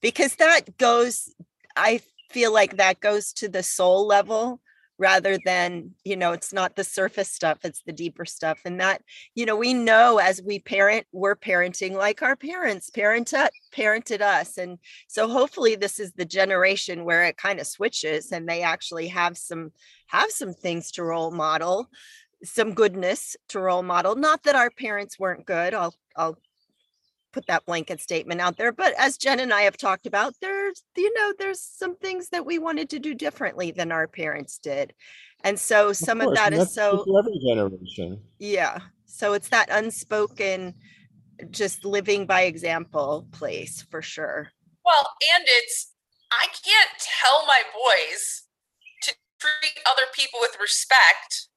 Because 0.00 0.36
that 0.36 0.78
goes, 0.78 1.34
I 1.76 2.00
feel 2.30 2.52
like 2.52 2.78
that 2.78 3.00
goes 3.00 3.32
to 3.34 3.48
the 3.48 3.62
soul 3.62 4.06
level 4.06 4.60
rather 4.98 5.38
than, 5.44 5.90
you 6.04 6.16
know, 6.16 6.32
it's 6.32 6.54
not 6.54 6.74
the 6.74 6.84
surface 6.84 7.30
stuff, 7.30 7.58
it's 7.64 7.82
the 7.82 7.92
deeper 7.92 8.24
stuff. 8.24 8.58
And 8.64 8.80
that, 8.80 9.02
you 9.34 9.44
know, 9.44 9.56
we 9.56 9.74
know 9.74 10.18
as 10.18 10.40
we 10.42 10.58
parent, 10.58 11.06
we're 11.12 11.36
parenting 11.36 11.92
like 11.92 12.22
our 12.22 12.34
parents 12.34 12.88
parent 12.88 13.32
parented 13.76 14.22
us. 14.22 14.56
And 14.56 14.78
so 15.06 15.28
hopefully 15.28 15.76
this 15.76 16.00
is 16.00 16.12
the 16.12 16.24
generation 16.24 17.04
where 17.04 17.24
it 17.24 17.36
kind 17.36 17.60
of 17.60 17.66
switches 17.66 18.32
and 18.32 18.48
they 18.48 18.62
actually 18.62 19.08
have 19.08 19.36
some 19.36 19.72
have 20.08 20.30
some 20.30 20.54
things 20.54 20.92
to 20.92 21.04
role 21.04 21.30
model 21.30 21.90
some 22.42 22.74
goodness 22.74 23.36
to 23.48 23.60
role 23.60 23.82
model 23.82 24.14
not 24.14 24.42
that 24.42 24.54
our 24.54 24.70
parents 24.70 25.18
weren't 25.18 25.46
good 25.46 25.74
i'll 25.74 25.94
i'll 26.16 26.36
put 27.32 27.46
that 27.46 27.66
blanket 27.66 28.00
statement 28.00 28.40
out 28.40 28.56
there 28.56 28.72
but 28.72 28.94
as 28.98 29.16
jen 29.16 29.40
and 29.40 29.52
i 29.52 29.62
have 29.62 29.76
talked 29.76 30.06
about 30.06 30.34
there's 30.40 30.82
you 30.96 31.12
know 31.14 31.32
there's 31.38 31.60
some 31.60 31.96
things 31.96 32.28
that 32.30 32.46
we 32.46 32.58
wanted 32.58 32.88
to 32.88 32.98
do 32.98 33.14
differently 33.14 33.70
than 33.70 33.92
our 33.92 34.06
parents 34.06 34.58
did 34.58 34.94
and 35.44 35.58
so 35.58 35.92
some 35.92 36.20
of, 36.20 36.26
course, 36.26 36.38
that 36.38 36.52
and 36.52 36.62
is 36.62 36.74
that's 36.74 36.74
so 36.74 37.04
every 37.18 37.38
generation. 37.46 38.20
yeah 38.38 38.78
so 39.04 39.32
it's 39.34 39.48
that 39.48 39.68
unspoken 39.70 40.74
just 41.50 41.84
living 41.84 42.26
by 42.26 42.42
example 42.42 43.26
place 43.32 43.82
for 43.90 44.00
sure 44.00 44.50
Well, 44.84 45.06
and 45.34 45.44
it's, 45.46 45.92
I 46.32 46.46
can't 46.46 46.90
tell 46.98 47.44
my 47.46 47.62
boys 47.74 48.44
to 49.02 49.14
treat 49.38 49.78
other 49.84 50.04
people 50.14 50.38
with 50.40 50.56
respect 50.60 51.48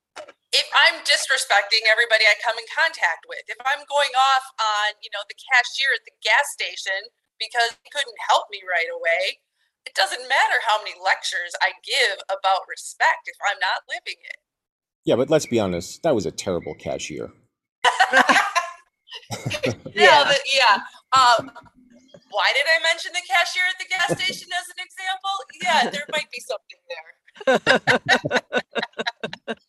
if 0.52 0.68
I'm 0.74 1.06
disrespecting 1.06 1.86
everybody 1.86 2.26
I 2.26 2.34
come 2.42 2.58
in 2.58 2.66
contact 2.70 3.26
with. 3.30 3.46
If 3.48 3.62
I'm 3.64 3.86
going 3.86 4.14
off 4.18 4.46
on, 4.58 4.98
you 5.02 5.10
know, 5.14 5.22
the 5.30 5.38
cashier 5.38 5.94
at 5.94 6.04
the 6.06 6.14
gas 6.22 6.50
station 6.54 7.10
because 7.38 7.78
he 7.84 7.90
couldn't 7.94 8.18
help 8.28 8.50
me 8.52 8.62
right 8.66 8.90
away, 8.90 9.40
it 9.86 9.94
doesn't 9.96 10.28
matter 10.28 10.60
how 10.66 10.82
many 10.82 10.98
lectures 10.98 11.54
I 11.62 11.78
give 11.86 12.20
about 12.28 12.68
respect 12.68 13.30
if 13.30 13.38
I'm 13.46 13.62
not 13.62 13.86
living 13.88 14.20
it. 14.24 14.42
Yeah, 15.06 15.16
but 15.16 15.30
let's 15.30 15.48
be 15.48 15.60
honest, 15.60 16.04
that 16.04 16.14
was 16.14 16.26
a 16.26 16.32
terrible 16.32 16.76
cashier. 16.76 17.32
Yeah, 19.94 20.24
the, 20.24 20.40
yeah. 20.54 20.80
Um, 21.18 21.52
why 22.32 22.52
did 22.54 22.66
I 22.66 22.80
mention 22.84 23.12
the 23.14 23.22
cashier 23.28 23.64
at 23.70 23.78
the 23.80 23.86
gas 23.90 24.18
station 24.18 24.48
as 24.54 24.70
an 24.70 24.78
example? 24.80 25.46
Yeah, 25.62 25.90
there 25.90 26.06
might 26.12 26.30
be 26.32 26.40
something 26.40 26.80
there. 26.90 27.14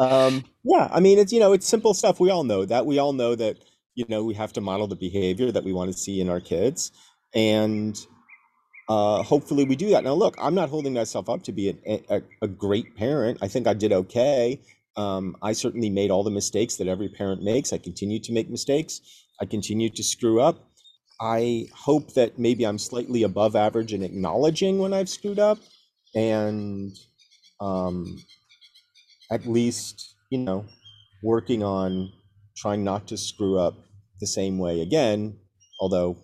Um, 0.00 0.44
yeah, 0.64 0.88
I 0.92 1.00
mean, 1.00 1.18
it's, 1.18 1.32
you 1.32 1.40
know, 1.40 1.52
it's 1.52 1.66
simple 1.66 1.94
stuff. 1.94 2.20
We 2.20 2.30
all 2.30 2.44
know 2.44 2.64
that. 2.64 2.86
We 2.86 2.98
all 2.98 3.12
know 3.12 3.34
that, 3.34 3.58
you 3.94 4.04
know, 4.08 4.24
we 4.24 4.34
have 4.34 4.52
to 4.54 4.60
model 4.60 4.86
the 4.86 4.96
behavior 4.96 5.50
that 5.52 5.64
we 5.64 5.72
want 5.72 5.92
to 5.92 5.98
see 5.98 6.20
in 6.20 6.28
our 6.28 6.40
kids. 6.40 6.92
And 7.34 7.98
uh, 8.88 9.22
hopefully 9.22 9.64
we 9.64 9.76
do 9.76 9.90
that. 9.90 10.04
Now, 10.04 10.14
look, 10.14 10.36
I'm 10.40 10.54
not 10.54 10.70
holding 10.70 10.94
myself 10.94 11.28
up 11.28 11.42
to 11.44 11.52
be 11.52 11.76
a, 11.86 12.02
a, 12.08 12.22
a 12.42 12.48
great 12.48 12.96
parent. 12.96 13.38
I 13.42 13.48
think 13.48 13.66
I 13.66 13.74
did 13.74 13.92
okay. 13.92 14.60
Um, 14.96 15.36
I 15.42 15.52
certainly 15.52 15.90
made 15.90 16.10
all 16.10 16.24
the 16.24 16.30
mistakes 16.30 16.76
that 16.76 16.88
every 16.88 17.08
parent 17.08 17.42
makes. 17.42 17.72
I 17.72 17.78
continue 17.78 18.18
to 18.20 18.32
make 18.32 18.50
mistakes. 18.50 19.00
I 19.40 19.46
continue 19.46 19.90
to 19.90 20.02
screw 20.02 20.40
up. 20.40 20.64
I 21.20 21.66
hope 21.74 22.14
that 22.14 22.38
maybe 22.38 22.64
I'm 22.64 22.78
slightly 22.78 23.24
above 23.24 23.56
average 23.56 23.92
in 23.92 24.02
acknowledging 24.02 24.78
when 24.78 24.92
I've 24.92 25.08
screwed 25.08 25.38
up 25.38 25.58
and 26.14 26.92
um, 27.60 28.18
at 29.30 29.46
least, 29.46 30.14
you 30.30 30.38
know, 30.38 30.64
working 31.22 31.62
on 31.62 32.12
trying 32.56 32.84
not 32.84 33.06
to 33.08 33.16
screw 33.16 33.58
up 33.58 33.74
the 34.20 34.26
same 34.26 34.58
way 34.58 34.80
again, 34.80 35.36
although 35.80 36.16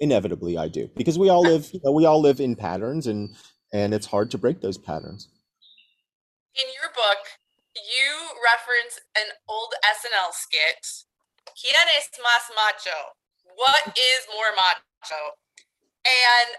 inevitably 0.00 0.56
I 0.56 0.68
do. 0.68 0.88
Because 0.96 1.18
we 1.18 1.28
all 1.28 1.42
live, 1.42 1.70
you 1.72 1.80
know, 1.84 1.92
we 1.92 2.06
all 2.06 2.20
live 2.20 2.40
in 2.40 2.56
patterns 2.56 3.06
and 3.06 3.30
and 3.72 3.94
it's 3.94 4.06
hard 4.06 4.30
to 4.32 4.38
break 4.38 4.60
those 4.60 4.78
patterns. 4.78 5.28
In 6.56 6.66
your 6.74 6.90
book, 6.90 7.22
you 7.74 8.34
reference 8.42 8.98
an 9.14 9.30
old 9.46 9.74
SNL 9.86 10.34
skit. 10.34 11.06
¿Quién 11.54 11.86
es 11.96 12.10
más 12.18 12.50
macho? 12.54 13.14
What 13.54 13.94
is 13.94 14.26
more 14.34 14.50
macho? 14.56 15.38
And 16.02 16.58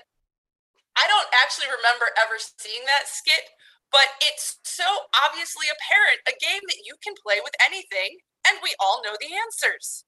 I 0.95 1.07
don't 1.07 1.27
actually 1.43 1.67
remember 1.67 2.05
ever 2.15 2.39
seeing 2.39 2.85
that 2.85 3.07
skit, 3.07 3.51
but 3.91 4.07
it's 4.21 4.59
so 4.63 4.83
obviously 5.25 5.67
apparent 5.67 6.19
a 6.27 6.33
game 6.39 6.61
that 6.67 6.83
you 6.85 6.95
can 7.03 7.13
play 7.25 7.39
with 7.43 7.53
anything, 7.63 8.17
and 8.47 8.57
we 8.63 8.73
all 8.79 9.01
know 9.03 9.15
the 9.19 9.35
answers. 9.35 10.05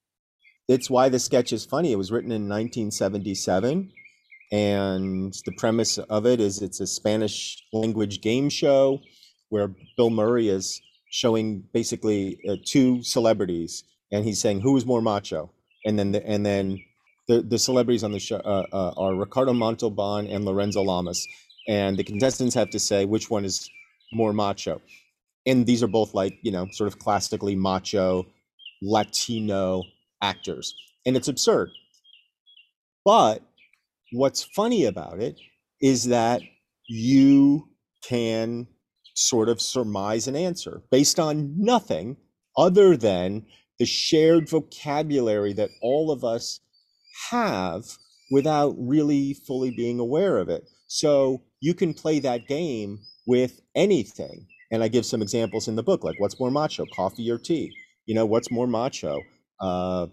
It's 0.67 0.89
why 0.89 1.09
the 1.09 1.19
sketch 1.19 1.51
is 1.51 1.65
funny. 1.65 1.91
It 1.91 1.97
was 1.97 2.11
written 2.11 2.31
in 2.31 2.47
1977 2.47 3.91
and 4.53 5.33
the 5.45 5.51
premise 5.57 5.97
of 5.97 6.27
it 6.27 6.39
is 6.39 6.61
it's 6.61 6.79
a 6.79 6.85
Spanish 6.85 7.63
language 7.73 8.21
game 8.21 8.49
show 8.49 8.99
where 9.49 9.73
Bill 9.97 10.11
Murray 10.11 10.47
is 10.47 10.79
showing 11.09 11.63
basically 11.73 12.37
uh, 12.47 12.57
two 12.63 13.01
celebrities 13.01 13.83
and 14.11 14.23
he's 14.23 14.39
saying 14.39 14.61
who 14.61 14.77
is 14.77 14.85
more 14.85 15.01
macho 15.01 15.51
and 15.85 15.97
then 15.97 16.11
the, 16.11 16.25
and 16.27 16.45
then 16.45 16.79
the, 17.27 17.41
the 17.41 17.57
celebrities 17.57 18.03
on 18.03 18.11
the 18.11 18.19
show 18.19 18.37
uh, 18.37 18.65
uh, 18.71 18.93
are 18.95 19.15
Ricardo 19.15 19.53
Montalban 19.53 20.27
and 20.27 20.45
Lorenzo 20.45 20.83
Lamas 20.83 21.27
and 21.67 21.97
the 21.97 22.03
contestants 22.03 22.53
have 22.53 22.69
to 22.69 22.79
say 22.79 23.05
which 23.05 23.31
one 23.31 23.45
is 23.45 23.67
more 24.15 24.33
macho. 24.33 24.81
And 25.45 25.65
these 25.65 25.83
are 25.83 25.87
both 25.87 26.13
like 26.13 26.37
you 26.41 26.51
know 26.51 26.67
sort 26.71 26.87
of 26.87 26.99
classically 26.99 27.55
macho 27.55 28.25
Latino 28.81 29.83
actors. 30.21 30.73
And 31.05 31.15
it's 31.17 31.27
absurd. 31.27 31.69
But 33.05 33.41
what's 34.11 34.43
funny 34.43 34.85
about 34.85 35.19
it 35.19 35.39
is 35.81 36.05
that 36.05 36.41
you 36.87 37.69
can 38.07 38.67
sort 39.15 39.49
of 39.49 39.61
surmise 39.61 40.27
an 40.27 40.35
answer 40.35 40.81
based 40.91 41.19
on 41.19 41.53
nothing 41.57 42.17
other 42.57 42.95
than 42.95 43.45
the 43.79 43.85
shared 43.85 44.49
vocabulary 44.49 45.53
that 45.53 45.69
all 45.81 46.11
of 46.11 46.23
us 46.23 46.59
have 47.29 47.97
without 48.31 48.75
really 48.77 49.33
fully 49.33 49.71
being 49.71 49.99
aware 49.99 50.37
of 50.37 50.49
it. 50.49 50.69
So 50.87 51.43
you 51.59 51.73
can 51.73 51.93
play 51.93 52.19
that 52.19 52.47
game 52.47 52.99
with 53.25 53.61
anything. 53.75 54.47
And 54.71 54.83
I 54.83 54.87
give 54.87 55.05
some 55.05 55.21
examples 55.21 55.67
in 55.67 55.75
the 55.75 55.83
book, 55.83 56.03
like 56.03 56.19
what's 56.19 56.39
more 56.39 56.49
macho, 56.51 56.85
coffee 56.95 57.29
or 57.29 57.37
tea? 57.37 57.71
You 58.05 58.15
know, 58.15 58.25
what's 58.25 58.49
more 58.51 58.67
macho, 58.67 59.21
uh, 59.61 60.07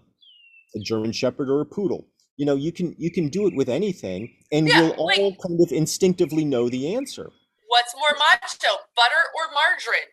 a 0.75 0.79
German 0.83 1.11
Shepherd 1.11 1.49
or 1.49 1.61
a 1.61 1.65
poodle? 1.65 2.07
You 2.37 2.45
know, 2.45 2.55
you 2.55 2.71
can 2.71 2.95
you 2.97 3.11
can 3.11 3.27
do 3.29 3.47
it 3.47 3.55
with 3.55 3.69
anything, 3.69 4.31
and 4.51 4.67
Yeah, 4.67 4.81
we'll 4.81 4.91
all 4.91 5.05
like- 5.07 5.37
kind 5.45 5.59
of 5.61 5.71
instinctively 5.71 6.45
know 6.45 6.69
the 6.69 6.95
answer. 6.95 7.31
What's 7.67 7.93
more 7.95 8.17
macho, 8.19 8.75
butter 8.95 9.23
or 9.35 9.53
margarine? 9.53 10.09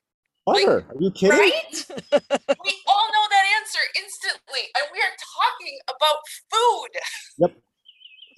Butter. 0.46 0.86
Are 0.88 0.96
you 1.00 1.10
kidding? 1.10 1.38
Right? 1.38 1.86
we 1.90 2.74
all 2.86 3.06
know 3.12 3.26
that 3.30 3.44
answer 3.60 3.84
instantly. 4.00 4.60
And 4.76 4.86
we 4.92 4.98
are 5.00 5.14
talking 5.36 5.78
about 5.88 6.18
food. 6.50 7.58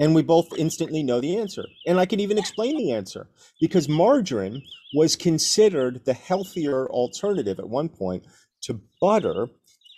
And 0.01 0.15
we 0.15 0.23
both 0.23 0.49
instantly 0.57 1.03
know 1.03 1.21
the 1.21 1.37
answer. 1.37 1.67
And 1.87 2.01
I 2.01 2.07
can 2.07 2.19
even 2.19 2.39
explain 2.39 2.77
the 2.77 2.93
answer 2.93 3.29
because 3.61 3.89
margarine 3.89 4.63
was 4.95 5.15
considered 5.15 6.05
the 6.07 6.15
healthier 6.15 6.89
alternative 6.89 7.59
at 7.61 7.69
one 7.69 7.91
point 7.91 8.25
to 8.63 8.81
butter. 9.01 9.49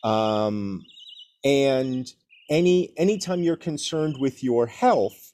Um, 0.03 0.83
and 1.45 2.07
any 2.51 2.93
anytime 2.99 3.43
you're 3.43 3.57
concerned 3.57 4.17
with 4.19 4.43
your 4.43 4.67
health 4.67 5.33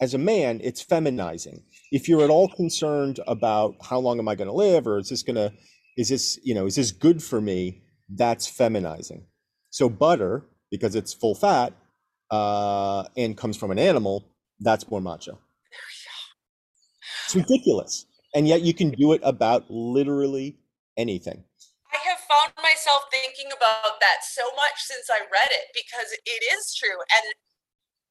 as 0.00 0.12
a 0.12 0.18
man, 0.18 0.60
it's 0.64 0.84
feminizing. 0.84 1.62
If 1.92 2.08
you're 2.08 2.24
at 2.24 2.30
all 2.30 2.48
concerned 2.48 3.20
about 3.28 3.76
how 3.88 4.00
long 4.00 4.18
am 4.18 4.26
I 4.26 4.34
going 4.34 4.48
to 4.48 4.52
live, 4.54 4.88
or 4.88 4.98
is 4.98 5.10
this 5.10 5.22
going 5.22 5.36
to, 5.36 5.52
is 5.96 6.08
this, 6.08 6.40
you 6.42 6.54
know, 6.56 6.66
is 6.66 6.74
this 6.74 6.90
good 6.90 7.22
for 7.22 7.40
me? 7.40 7.82
That's 8.08 8.50
feminizing. 8.50 9.26
So 9.70 9.88
butter, 9.88 10.44
because 10.72 10.96
it's 10.96 11.14
full 11.14 11.36
fat, 11.36 11.72
uh, 12.32 13.04
and 13.16 13.36
comes 13.36 13.56
from 13.58 13.70
an 13.70 13.78
animal, 13.78 14.26
that's 14.58 14.90
more 14.90 15.00
macho. 15.00 15.38
It's 17.26 17.36
ridiculous. 17.36 18.06
And 18.34 18.48
yet 18.48 18.62
you 18.62 18.72
can 18.72 18.90
do 18.90 19.12
it 19.12 19.20
about 19.22 19.70
literally 19.70 20.56
anything. 20.96 21.44
I 21.92 21.98
have 22.08 22.18
found 22.24 22.52
myself 22.56 23.04
thinking 23.12 23.52
about 23.54 24.00
that 24.00 24.24
so 24.24 24.42
much 24.56 24.80
since 24.80 25.10
I 25.10 25.20
read 25.20 25.52
it 25.52 25.68
because 25.74 26.10
it 26.24 26.42
is 26.56 26.74
true 26.74 26.96
and 27.14 27.34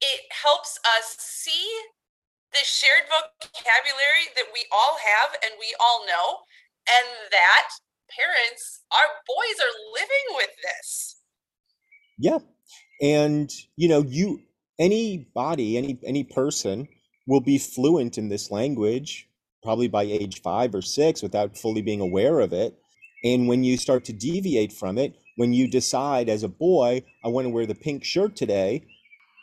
it 0.02 0.22
helps 0.30 0.78
us 0.86 1.18
see 1.18 1.66
the 2.54 2.62
shared 2.64 3.10
vocabulary 3.10 4.30
that 4.36 4.54
we 4.54 4.66
all 4.72 4.98
have 5.02 5.34
and 5.44 5.54
we 5.60 5.74
all 5.82 6.06
know 6.06 6.46
and 6.86 7.08
that 7.32 7.70
parents 8.12 8.82
our 8.92 9.10
boys 9.26 9.58
are 9.62 9.76
living 9.98 10.28
with 10.36 10.52
this 10.62 11.18
Yeah. 12.20 12.40
And 13.02 13.52
you 13.76 13.90
know, 13.90 14.04
you 14.04 14.42
anybody, 14.80 15.78
any 15.78 16.00
any 16.06 16.24
person 16.24 16.88
will 17.28 17.42
be 17.42 17.58
fluent 17.58 18.18
in 18.18 18.30
this 18.30 18.52
language 18.52 19.28
probably 19.64 19.88
by 19.88 20.04
age 20.04 20.42
5 20.42 20.76
or 20.76 20.82
6 20.82 21.22
without 21.22 21.58
fully 21.58 21.82
being 21.82 22.02
aware 22.02 22.40
of 22.40 22.54
it. 22.54 22.78
And 23.24 23.48
when 23.48 23.64
you 23.64 23.78
start 23.78 24.06
to 24.06 24.14
deviate 24.14 24.74
from 24.74 24.98
it, 24.98 25.16
when 25.38 25.54
you 25.54 25.70
decide 25.70 26.30
as 26.30 26.44
a 26.44 26.48
boy, 26.48 27.04
I 27.24 27.28
want 27.28 27.46
to 27.46 27.50
wear 27.50 27.66
the 27.66 27.76
pink 27.76 28.04
shirt 28.04 28.36
today, 28.36 28.84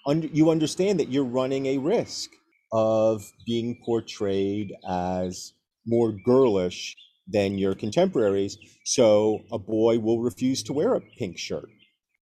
you 0.07 0.51
understand 0.51 0.99
that 1.01 1.11
you're 1.11 1.25
running 1.25 1.67
a 1.67 1.79
risk 1.79 2.31
of 2.73 3.31
being 3.47 3.81
portrayed 3.85 4.73
as 4.89 5.53
more 5.87 6.13
girlish 6.13 6.97
than 7.27 7.59
your 7.59 7.75
contemporaries. 7.75 8.59
So 8.85 9.41
a 9.53 9.59
boy 9.59 9.99
will 9.99 10.21
refuse 10.21 10.63
to 10.65 10.73
wear 10.73 10.95
a 10.95 11.01
pink 11.01 11.39
shirt. 11.39 11.69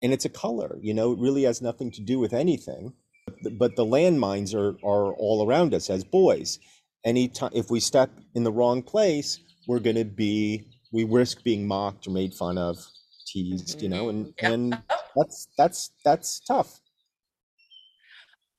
And 0.03 0.11
it's 0.13 0.25
a 0.25 0.29
color, 0.29 0.77
you 0.81 0.93
know, 0.93 1.11
it 1.13 1.19
really 1.19 1.43
has 1.43 1.61
nothing 1.61 1.91
to 1.91 2.01
do 2.01 2.19
with 2.19 2.33
anything. 2.33 2.93
But, 3.57 3.75
the 3.75 3.85
landmines 3.85 4.53
are, 4.55 4.75
are 4.85 5.13
all 5.13 5.45
around 5.47 5.73
us 5.73 5.89
as 5.89 6.03
boys. 6.03 6.59
Anytime, 7.05 7.51
if 7.53 7.69
we 7.69 7.79
step 7.79 8.09
in 8.35 8.43
the 8.43 8.51
wrong 8.51 8.81
place, 8.81 9.39
we're 9.67 9.79
going 9.79 9.95
to 9.95 10.05
be, 10.05 10.65
we 10.91 11.03
risk 11.03 11.43
being 11.43 11.67
mocked 11.67 12.07
or 12.07 12.11
made 12.11 12.33
fun 12.33 12.57
of, 12.57 12.77
teased, 13.27 13.81
you 13.81 13.89
know, 13.89 14.09
and, 14.09 14.33
Yeah. 14.41 14.51
and 14.51 14.81
that's, 15.15 15.47
that's, 15.57 15.91
that's 16.03 16.39
tough. 16.41 16.81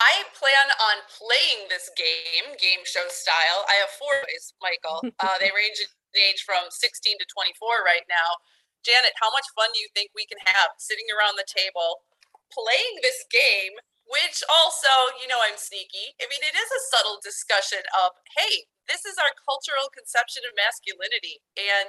I 0.01 0.25
plan 0.35 0.69
on 0.83 0.97
playing 1.07 1.69
this 1.69 1.91
game, 1.97 2.55
game 2.59 2.83
show 2.85 3.07
style. 3.09 3.63
I 3.69 3.75
have 3.75 3.91
four 3.91 4.11
boys, 4.27 4.55
Michael. 4.61 4.99
Uh, 5.23 5.39
they 5.39 5.51
range 5.55 5.79
in 5.79 5.87
age 6.29 6.43
from 6.43 6.67
16 6.71 7.19
to 7.19 7.27
24 7.33 7.85
right 7.85 8.03
now. 8.09 8.35
Janet, 8.85 9.15
how 9.19 9.31
much 9.31 9.47
fun 9.55 9.71
do 9.75 9.81
you 9.81 9.89
think 9.95 10.11
we 10.15 10.27
can 10.27 10.39
have 10.47 10.75
sitting 10.79 11.07
around 11.11 11.39
the 11.39 11.47
table 11.49 12.03
playing 12.51 12.95
this 13.03 13.25
game? 13.31 13.79
Which 14.11 14.43
also, 14.51 14.93
you 15.23 15.29
know, 15.31 15.39
I'm 15.41 15.57
sneaky. 15.57 16.13
I 16.21 16.27
mean, 16.29 16.43
it 16.43 16.53
is 16.53 16.71
a 16.71 16.83
subtle 16.93 17.19
discussion 17.23 17.81
of, 18.05 18.11
hey, 18.37 18.67
this 18.89 19.07
is 19.07 19.17
our 19.17 19.33
cultural 19.47 19.89
conception 19.97 20.43
of 20.45 20.53
masculinity, 20.59 21.41
and 21.57 21.89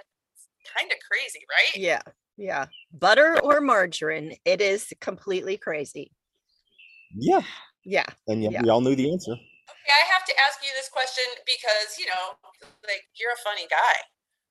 kind 0.63 0.91
of 0.91 0.97
crazy, 1.03 1.43
right? 1.49 1.75
Yeah, 1.75 2.01
yeah. 2.38 2.67
Butter 2.93 3.39
or 3.43 3.60
margarine, 3.60 4.38
it 4.45 4.62
is 4.62 4.93
completely 5.01 5.58
crazy. 5.58 6.12
Yeah. 7.13 7.41
Yeah. 7.84 8.06
And 8.27 8.41
yet 8.43 8.53
Yeah. 8.53 8.62
we 8.63 8.69
all 8.69 8.79
knew 8.82 8.95
the 8.95 9.12
answer. 9.12 9.34
Okay, 9.34 9.91
I 9.91 10.06
have 10.13 10.23
to 10.25 10.34
ask 10.47 10.63
you 10.63 10.69
this 10.77 10.88
question 10.89 11.25
because, 11.45 11.97
you 11.99 12.06
know, 12.06 12.38
like 12.88 13.03
you're 13.19 13.34
a 13.34 13.43
funny 13.43 13.67
guy. 13.69 13.95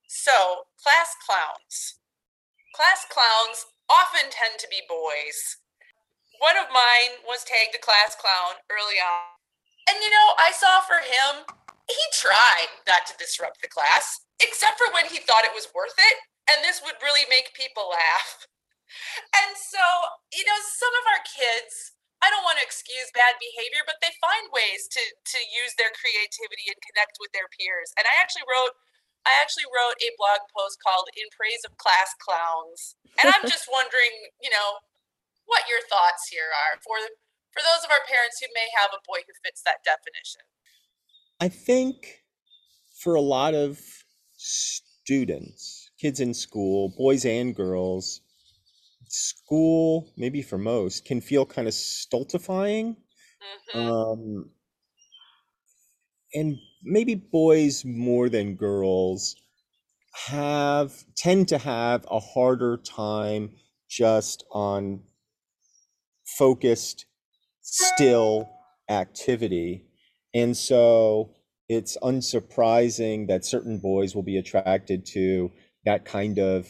So, 0.08 0.66
class 0.82 1.14
clowns. 1.24 2.00
Class 2.72 3.04
clowns 3.12 3.68
often 3.92 4.32
tend 4.32 4.56
to 4.56 4.68
be 4.72 4.80
boys. 4.88 5.60
One 6.40 6.56
of 6.56 6.72
mine 6.72 7.20
was 7.28 7.44
tagged 7.44 7.76
a 7.76 7.82
class 7.84 8.16
clown 8.16 8.64
early 8.72 8.96
on. 8.96 9.36
And, 9.92 10.00
you 10.00 10.08
know, 10.08 10.28
I 10.40 10.56
saw 10.56 10.80
for 10.80 11.04
him, 11.04 11.44
he 11.84 12.02
tried 12.16 12.72
not 12.88 13.04
to 13.12 13.18
disrupt 13.20 13.60
the 13.60 13.68
class, 13.68 14.24
except 14.40 14.80
for 14.80 14.88
when 14.96 15.04
he 15.04 15.20
thought 15.20 15.44
it 15.44 15.52
was 15.52 15.68
worth 15.76 15.94
it. 16.00 16.16
And 16.48 16.64
this 16.64 16.80
would 16.80 16.96
really 17.04 17.28
make 17.28 17.52
people 17.52 17.92
laugh. 17.92 18.48
And 19.32 19.56
so, 19.56 19.80
you 20.36 20.44
know, 20.44 20.60
some 20.60 20.92
of 21.00 21.04
our 21.16 21.24
kids, 21.24 21.96
I 22.20 22.28
don't 22.28 22.44
want 22.44 22.60
to 22.60 22.68
excuse 22.68 23.08
bad 23.16 23.40
behavior, 23.40 23.88
but 23.88 23.96
they 24.04 24.12
find 24.20 24.52
ways 24.52 24.84
to 24.92 25.00
to 25.00 25.40
use 25.48 25.72
their 25.80 25.88
creativity 25.96 26.68
and 26.68 26.76
connect 26.84 27.16
with 27.16 27.32
their 27.32 27.48
peers. 27.56 27.88
And 27.96 28.04
I 28.04 28.20
actually 28.20 28.44
wrote 28.44 28.76
I 29.24 29.38
actually 29.40 29.70
wrote 29.70 29.98
a 30.02 30.10
blog 30.18 30.42
post 30.50 30.82
called 30.82 31.06
In 31.14 31.30
Praise 31.30 31.62
of 31.64 31.76
Class 31.78 32.10
Clowns. 32.18 32.96
And 33.22 33.30
I'm 33.30 33.46
just 33.46 33.70
wondering, 33.72 34.32
you 34.42 34.50
know, 34.50 34.82
what 35.46 35.62
your 35.68 35.80
thoughts 35.88 36.28
here 36.30 36.50
are 36.50 36.78
for 36.82 36.96
for 37.52 37.60
those 37.60 37.84
of 37.84 37.90
our 37.90 38.02
parents 38.08 38.40
who 38.40 38.48
may 38.54 38.66
have 38.80 38.90
a 38.92 39.02
boy 39.06 39.20
who 39.26 39.34
fits 39.44 39.62
that 39.62 39.84
definition. 39.84 40.40
I 41.40 41.48
think 41.48 42.24
for 42.98 43.14
a 43.14 43.20
lot 43.20 43.54
of 43.54 43.78
students, 44.36 45.90
kids 46.00 46.20
in 46.20 46.32
school, 46.32 46.94
boys 46.96 47.24
and 47.24 47.54
girls, 47.54 48.22
school, 49.08 50.10
maybe 50.16 50.40
for 50.40 50.56
most, 50.56 51.04
can 51.04 51.20
feel 51.20 51.44
kind 51.44 51.68
of 51.68 51.74
stultifying. 51.74 52.96
Mhm. 53.42 53.76
Um, 53.76 54.50
and 56.34 56.58
maybe 56.82 57.14
boys 57.14 57.84
more 57.84 58.28
than 58.28 58.56
girls 58.56 59.36
have 60.26 61.04
tend 61.16 61.48
to 61.48 61.58
have 61.58 62.06
a 62.10 62.20
harder 62.20 62.76
time 62.76 63.50
just 63.88 64.44
on 64.52 65.00
focused, 66.24 67.06
still 67.62 68.48
activity. 68.88 69.86
And 70.34 70.56
so 70.56 71.34
it's 71.68 71.96
unsurprising 72.02 73.28
that 73.28 73.44
certain 73.44 73.78
boys 73.78 74.14
will 74.14 74.22
be 74.22 74.38
attracted 74.38 75.06
to 75.06 75.50
that 75.84 76.04
kind 76.04 76.38
of, 76.38 76.68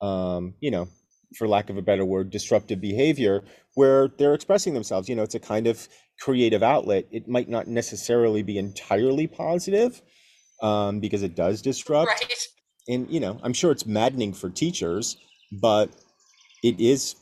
um, 0.00 0.54
you 0.60 0.70
know, 0.70 0.88
for 1.36 1.48
lack 1.48 1.70
of 1.70 1.76
a 1.76 1.82
better 1.82 2.04
word, 2.04 2.30
disruptive 2.30 2.80
behavior 2.80 3.44
where 3.74 4.08
they're 4.18 4.34
expressing 4.34 4.74
themselves. 4.74 5.08
You 5.08 5.16
know, 5.16 5.22
it's 5.22 5.34
a 5.34 5.40
kind 5.40 5.66
of 5.66 5.88
creative 6.20 6.62
outlet. 6.62 7.06
It 7.10 7.28
might 7.28 7.48
not 7.48 7.66
necessarily 7.66 8.42
be 8.42 8.58
entirely 8.58 9.26
positive 9.26 10.02
um, 10.62 11.00
because 11.00 11.22
it 11.22 11.34
does 11.34 11.62
disrupt. 11.62 12.08
Right. 12.08 12.46
And, 12.88 13.08
you 13.10 13.20
know, 13.20 13.38
I'm 13.42 13.52
sure 13.52 13.70
it's 13.70 13.86
maddening 13.86 14.32
for 14.32 14.50
teachers, 14.50 15.16
but 15.52 15.90
it 16.62 16.80
is 16.80 17.16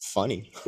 funny. 0.00 0.52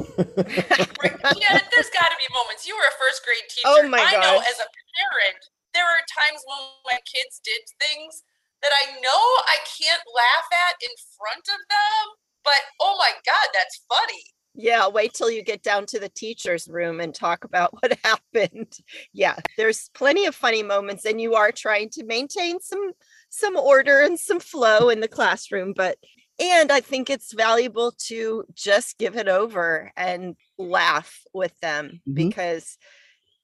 Right. 0.96 1.12
Yeah, 1.38 1.60
there's 1.70 1.92
got 1.92 2.08
to 2.08 2.18
be 2.18 2.26
moments. 2.32 2.66
You 2.66 2.74
were 2.74 2.88
a 2.88 2.96
first 2.98 3.22
grade 3.22 3.46
teacher. 3.52 3.68
Oh 3.68 3.84
my 3.86 4.00
I 4.00 4.16
know 4.16 4.40
as 4.40 4.58
a 4.58 4.68
parent, 4.96 5.40
there 5.76 5.84
are 5.84 6.02
times 6.08 6.40
when 6.48 6.58
my 6.88 6.98
kids 7.04 7.38
did 7.44 7.62
things 7.78 8.24
that 8.64 8.72
I 8.72 8.96
know 8.98 9.22
I 9.44 9.60
can't 9.62 10.02
laugh 10.08 10.48
at 10.50 10.80
in 10.80 10.90
front 11.14 11.44
of 11.52 11.60
them, 11.68 12.02
but 12.46 12.62
oh 12.80 12.96
my 12.98 13.10
God, 13.26 13.48
that's 13.52 13.84
funny. 13.88 14.22
Yeah, 14.58 14.88
wait 14.88 15.12
till 15.12 15.30
you 15.30 15.42
get 15.42 15.62
down 15.62 15.84
to 15.86 15.98
the 16.00 16.08
teacher's 16.08 16.66
room 16.66 16.98
and 17.00 17.14
talk 17.14 17.44
about 17.44 17.74
what 17.82 17.98
happened. 18.02 18.72
Yeah, 19.12 19.36
there's 19.58 19.90
plenty 19.92 20.24
of 20.24 20.34
funny 20.34 20.62
moments 20.62 21.04
and 21.04 21.20
you 21.20 21.34
are 21.34 21.52
trying 21.52 21.90
to 21.90 22.04
maintain 22.04 22.60
some 22.60 22.92
some 23.28 23.56
order 23.56 24.00
and 24.00 24.18
some 24.18 24.40
flow 24.40 24.88
in 24.88 25.00
the 25.00 25.08
classroom, 25.08 25.74
but 25.76 25.98
and 26.38 26.70
I 26.70 26.80
think 26.80 27.10
it's 27.10 27.32
valuable 27.34 27.92
to 28.06 28.44
just 28.54 28.98
give 28.98 29.16
it 29.16 29.28
over 29.28 29.90
and 29.96 30.36
laugh 30.58 31.20
with 31.34 31.58
them 31.60 32.00
Mhm. 32.08 32.14
because 32.14 32.78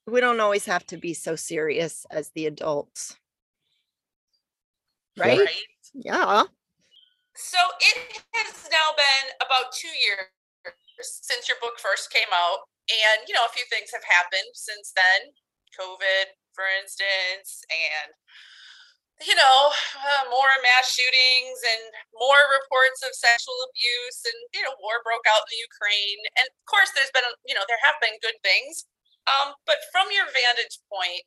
we 0.07 0.21
don't 0.21 0.41
always 0.41 0.65
have 0.67 0.87
to 0.87 0.97
be 0.97 1.15
so 1.15 1.37
serious 1.37 2.07
as 2.11 2.31
the 2.35 2.47
adults. 2.47 3.17
Right? 5.17 5.39
Right. 5.39 5.49
Yeah. 5.95 6.45
So 7.35 7.59
it 7.81 8.23
has 8.37 8.69
now 8.69 8.93
been 8.97 9.27
about 9.41 9.73
two 9.73 9.93
years 9.93 10.29
since 11.01 11.49
your 11.49 11.57
book 11.61 11.81
first 11.81 12.13
came 12.13 12.31
out. 12.33 12.69
And, 12.91 13.25
you 13.27 13.35
know, 13.35 13.47
a 13.47 13.55
few 13.55 13.65
things 13.71 13.95
have 13.95 14.05
happened 14.05 14.53
since 14.53 14.93
then. 14.93 15.33
COVID, 15.73 16.37
for 16.53 16.69
instance, 16.69 17.65
and 17.73 18.13
you 19.23 19.37
know, 19.39 19.71
uh, 19.71 20.25
more 20.35 20.51
mass 20.67 20.91
shootings 20.91 21.59
and 21.63 21.85
more 22.19 22.43
reports 22.59 23.07
of 23.07 23.15
sexual 23.15 23.55
abuse, 23.71 24.27
and 24.27 24.39
you 24.51 24.63
know, 24.67 24.75
war 24.83 24.99
broke 25.07 25.23
out 25.31 25.47
in 25.47 25.51
the 25.55 25.63
Ukraine. 25.63 26.21
And 26.43 26.47
of 26.51 26.65
course, 26.67 26.91
there's 26.91 27.13
been, 27.15 27.27
you 27.47 27.55
know, 27.55 27.63
there 27.71 27.79
have 27.87 28.03
been 28.03 28.19
good 28.19 28.39
things. 28.43 28.89
Um, 29.31 29.55
but 29.63 29.79
from 29.95 30.11
your 30.11 30.27
vantage 30.27 30.83
point, 30.91 31.23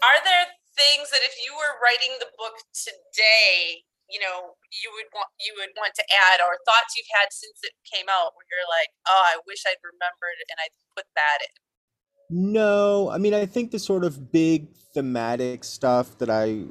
are 0.00 0.20
there 0.24 0.48
things 0.72 1.12
that 1.12 1.20
if 1.20 1.36
you 1.44 1.52
were 1.52 1.76
writing 1.84 2.16
the 2.16 2.32
book 2.40 2.56
today, 2.72 3.84
you 4.08 4.16
know, 4.16 4.55
you 4.70 4.90
would 4.94 5.10
want 5.14 5.30
you 5.40 5.54
would 5.58 5.74
want 5.76 5.94
to 5.96 6.04
add, 6.12 6.40
or 6.40 6.58
thoughts 6.64 6.96
you've 6.96 7.12
had 7.12 7.28
since 7.30 7.60
it 7.62 7.72
came 7.86 8.06
out, 8.10 8.34
where 8.34 8.46
you're 8.48 8.70
like, 8.70 8.90
oh, 9.08 9.24
I 9.26 9.38
wish 9.46 9.62
I'd 9.66 9.82
remembered 9.82 10.38
and 10.50 10.58
I 10.58 10.68
put 10.96 11.06
that 11.14 11.38
in. 11.42 11.54
No, 12.28 13.10
I 13.10 13.18
mean, 13.18 13.34
I 13.34 13.46
think 13.46 13.70
the 13.70 13.78
sort 13.78 14.04
of 14.04 14.32
big 14.32 14.74
thematic 14.94 15.62
stuff 15.62 16.18
that 16.18 16.30
I 16.30 16.64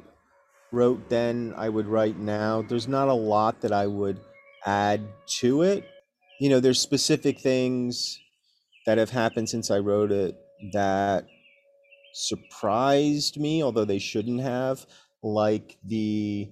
wrote 0.72 1.08
then 1.08 1.54
I 1.56 1.68
would 1.68 1.86
write 1.86 2.18
now. 2.18 2.62
There's 2.62 2.88
not 2.88 3.08
a 3.08 3.14
lot 3.14 3.60
that 3.62 3.72
I 3.72 3.86
would 3.86 4.20
add 4.66 5.00
to 5.40 5.62
it. 5.62 5.88
You 6.40 6.50
know, 6.50 6.60
there's 6.60 6.80
specific 6.80 7.40
things 7.40 8.18
that 8.84 8.98
have 8.98 9.10
happened 9.10 9.48
since 9.48 9.70
I 9.70 9.78
wrote 9.78 10.12
it 10.12 10.36
that 10.72 11.26
surprised 12.12 13.38
me, 13.38 13.62
although 13.62 13.84
they 13.84 13.98
shouldn't 13.98 14.40
have, 14.40 14.86
like 15.22 15.78
the 15.84 16.50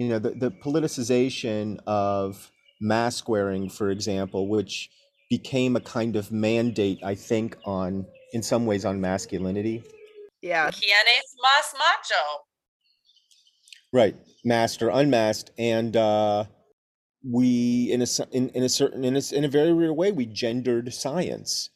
you 0.00 0.08
know 0.08 0.18
the, 0.18 0.30
the 0.30 0.50
politicization 0.50 1.78
of 1.86 2.50
mask 2.80 3.28
wearing, 3.28 3.68
for 3.68 3.90
example, 3.90 4.48
which 4.48 4.88
became 5.28 5.76
a 5.76 5.80
kind 5.80 6.16
of 6.16 6.32
mandate, 6.32 6.98
I 7.04 7.14
think, 7.14 7.56
on 7.66 8.06
in 8.32 8.42
some 8.42 8.64
ways 8.64 8.84
on 8.86 9.00
masculinity. 9.00 9.82
Yeah. 10.40 10.70
Quien 10.70 11.06
es 11.06 11.34
más 11.44 11.74
macho? 11.78 12.24
Right, 13.92 14.16
masked 14.44 14.82
or 14.82 14.88
unmasked, 14.88 15.50
and 15.58 15.94
uh, 15.96 16.44
we, 17.28 17.90
in 17.92 18.00
a 18.00 18.04
s- 18.04 18.20
in, 18.32 18.48
in 18.50 18.62
a 18.62 18.68
certain 18.68 19.04
in 19.04 19.14
a, 19.16 19.18
s- 19.18 19.32
in 19.32 19.44
a 19.44 19.48
very 19.48 19.72
real 19.74 19.94
way, 19.94 20.12
we 20.12 20.24
gendered 20.26 20.94
science. 20.94 21.68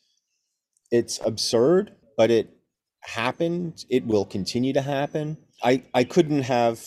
It's 0.90 1.20
absurd, 1.26 1.92
but 2.16 2.30
it 2.30 2.56
happened. 3.02 3.84
It 3.90 4.06
will 4.06 4.24
continue 4.24 4.72
to 4.72 4.80
happen. 4.82 5.36
I 5.62 5.82
I 5.92 6.04
couldn't 6.04 6.42
have 6.42 6.80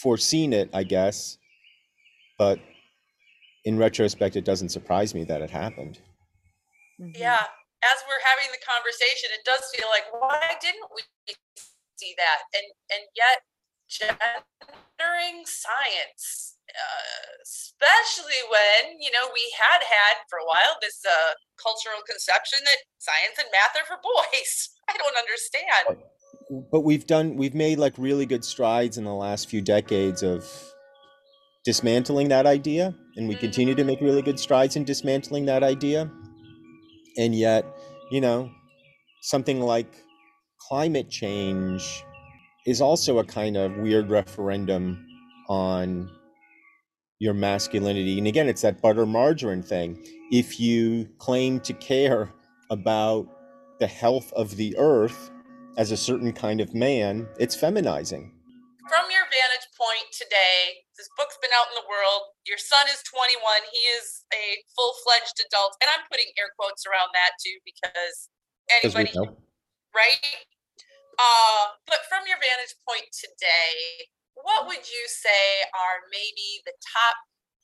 foreseen 0.00 0.52
it, 0.52 0.70
I 0.72 0.82
guess, 0.82 1.36
but 2.38 2.58
in 3.64 3.76
retrospect, 3.76 4.36
it 4.36 4.44
doesn't 4.44 4.70
surprise 4.70 5.14
me 5.14 5.24
that 5.24 5.42
it 5.42 5.50
happened. 5.50 6.00
Mhm. 7.00 7.16
Yeah. 7.16 7.46
As 7.82 7.98
we're 8.08 8.20
having 8.24 8.50
the 8.52 8.60
conversation, 8.64 9.30
it 9.32 9.44
does 9.44 9.64
feel 9.74 9.88
like 9.88 10.04
why 10.12 10.56
didn't 10.60 10.88
we 10.94 11.02
see 11.96 12.14
that? 12.16 12.40
And 12.54 12.66
and 12.92 13.02
yet 13.16 13.40
gendering 13.88 15.44
science, 15.46 16.56
uh, 16.68 17.40
especially 17.42 18.40
when 18.48 19.00
you 19.00 19.10
know 19.10 19.28
we 19.32 19.44
had 19.56 19.82
had 19.82 20.16
for 20.28 20.38
a 20.38 20.46
while 20.46 20.76
this 20.80 21.00
uh, 21.08 21.32
cultural 21.56 22.00
conception 22.04 22.60
that 22.64 22.80
science 22.98 23.36
and 23.40 23.48
math 23.52 23.76
are 23.76 23.88
for 23.88 24.00
boys. 24.00 24.70
I 24.88 24.96
don't 24.96 25.16
understand. 25.16 26.04
But 26.50 26.80
we've 26.80 27.06
done 27.06 27.36
we've 27.36 27.54
made 27.54 27.78
like 27.78 27.94
really 27.96 28.26
good 28.26 28.44
strides 28.44 28.98
in 28.98 29.04
the 29.04 29.14
last 29.14 29.48
few 29.48 29.60
decades 29.60 30.22
of 30.22 30.44
dismantling 31.64 32.28
that 32.28 32.46
idea 32.46 32.94
and 33.16 33.28
we 33.28 33.36
mm. 33.36 33.40
continue 33.40 33.74
to 33.74 33.84
make 33.84 34.00
really 34.00 34.22
good 34.22 34.40
strides 34.40 34.76
in 34.76 34.84
dismantling 34.84 35.46
that 35.46 35.62
idea. 35.62 36.10
And 37.16 37.34
yet 37.34 37.64
you 38.10 38.20
know 38.20 38.50
something 39.22 39.60
like 39.60 40.02
climate 40.68 41.08
change 41.08 42.04
is 42.66 42.80
also 42.80 43.18
a 43.18 43.24
kind 43.24 43.56
of 43.56 43.76
weird 43.76 44.10
referendum 44.10 45.06
on 45.48 46.10
your 47.20 47.34
masculinity. 47.34 48.18
And 48.18 48.26
again 48.26 48.48
it's 48.48 48.62
that 48.62 48.82
butter 48.82 49.06
margarine 49.06 49.62
thing. 49.62 50.04
If 50.32 50.58
you 50.58 51.08
claim 51.18 51.60
to 51.60 51.72
care 51.74 52.32
about 52.70 53.28
the 53.78 53.86
health 53.86 54.32
of 54.32 54.56
the 54.56 54.76
earth 54.76 55.30
as 55.76 55.92
a 55.92 55.96
certain 55.96 56.32
kind 56.32 56.60
of 56.60 56.74
man, 56.74 57.28
it's 57.38 57.54
feminizing. 57.56 58.32
From 58.90 59.06
your 59.06 59.22
vantage 59.30 59.68
point 59.78 60.10
today, 60.10 60.82
this 60.98 61.06
book's 61.14 61.38
been 61.38 61.54
out 61.54 61.70
in 61.70 61.78
the 61.78 61.86
world. 61.86 62.34
Your 62.42 62.58
son 62.58 62.90
is 62.90 62.98
21. 63.06 63.38
He 63.70 63.82
is 63.94 64.26
a 64.34 64.58
full 64.74 64.98
fledged 65.06 65.38
adult. 65.46 65.78
And 65.78 65.86
I'm 65.86 66.02
putting 66.10 66.26
air 66.34 66.50
quotes 66.58 66.82
around 66.90 67.14
that 67.14 67.38
too 67.38 67.54
because 67.62 68.26
Because 68.82 68.98
anybody 68.98 69.14
right? 69.94 70.42
Uh, 71.20 71.76
but 71.86 72.02
from 72.08 72.26
your 72.26 72.40
vantage 72.40 72.74
point 72.82 73.06
today, 73.12 74.08
what 74.34 74.66
would 74.66 74.82
you 74.82 75.04
say 75.06 75.68
are 75.70 76.08
maybe 76.10 76.64
the 76.64 76.74
top 76.80 77.16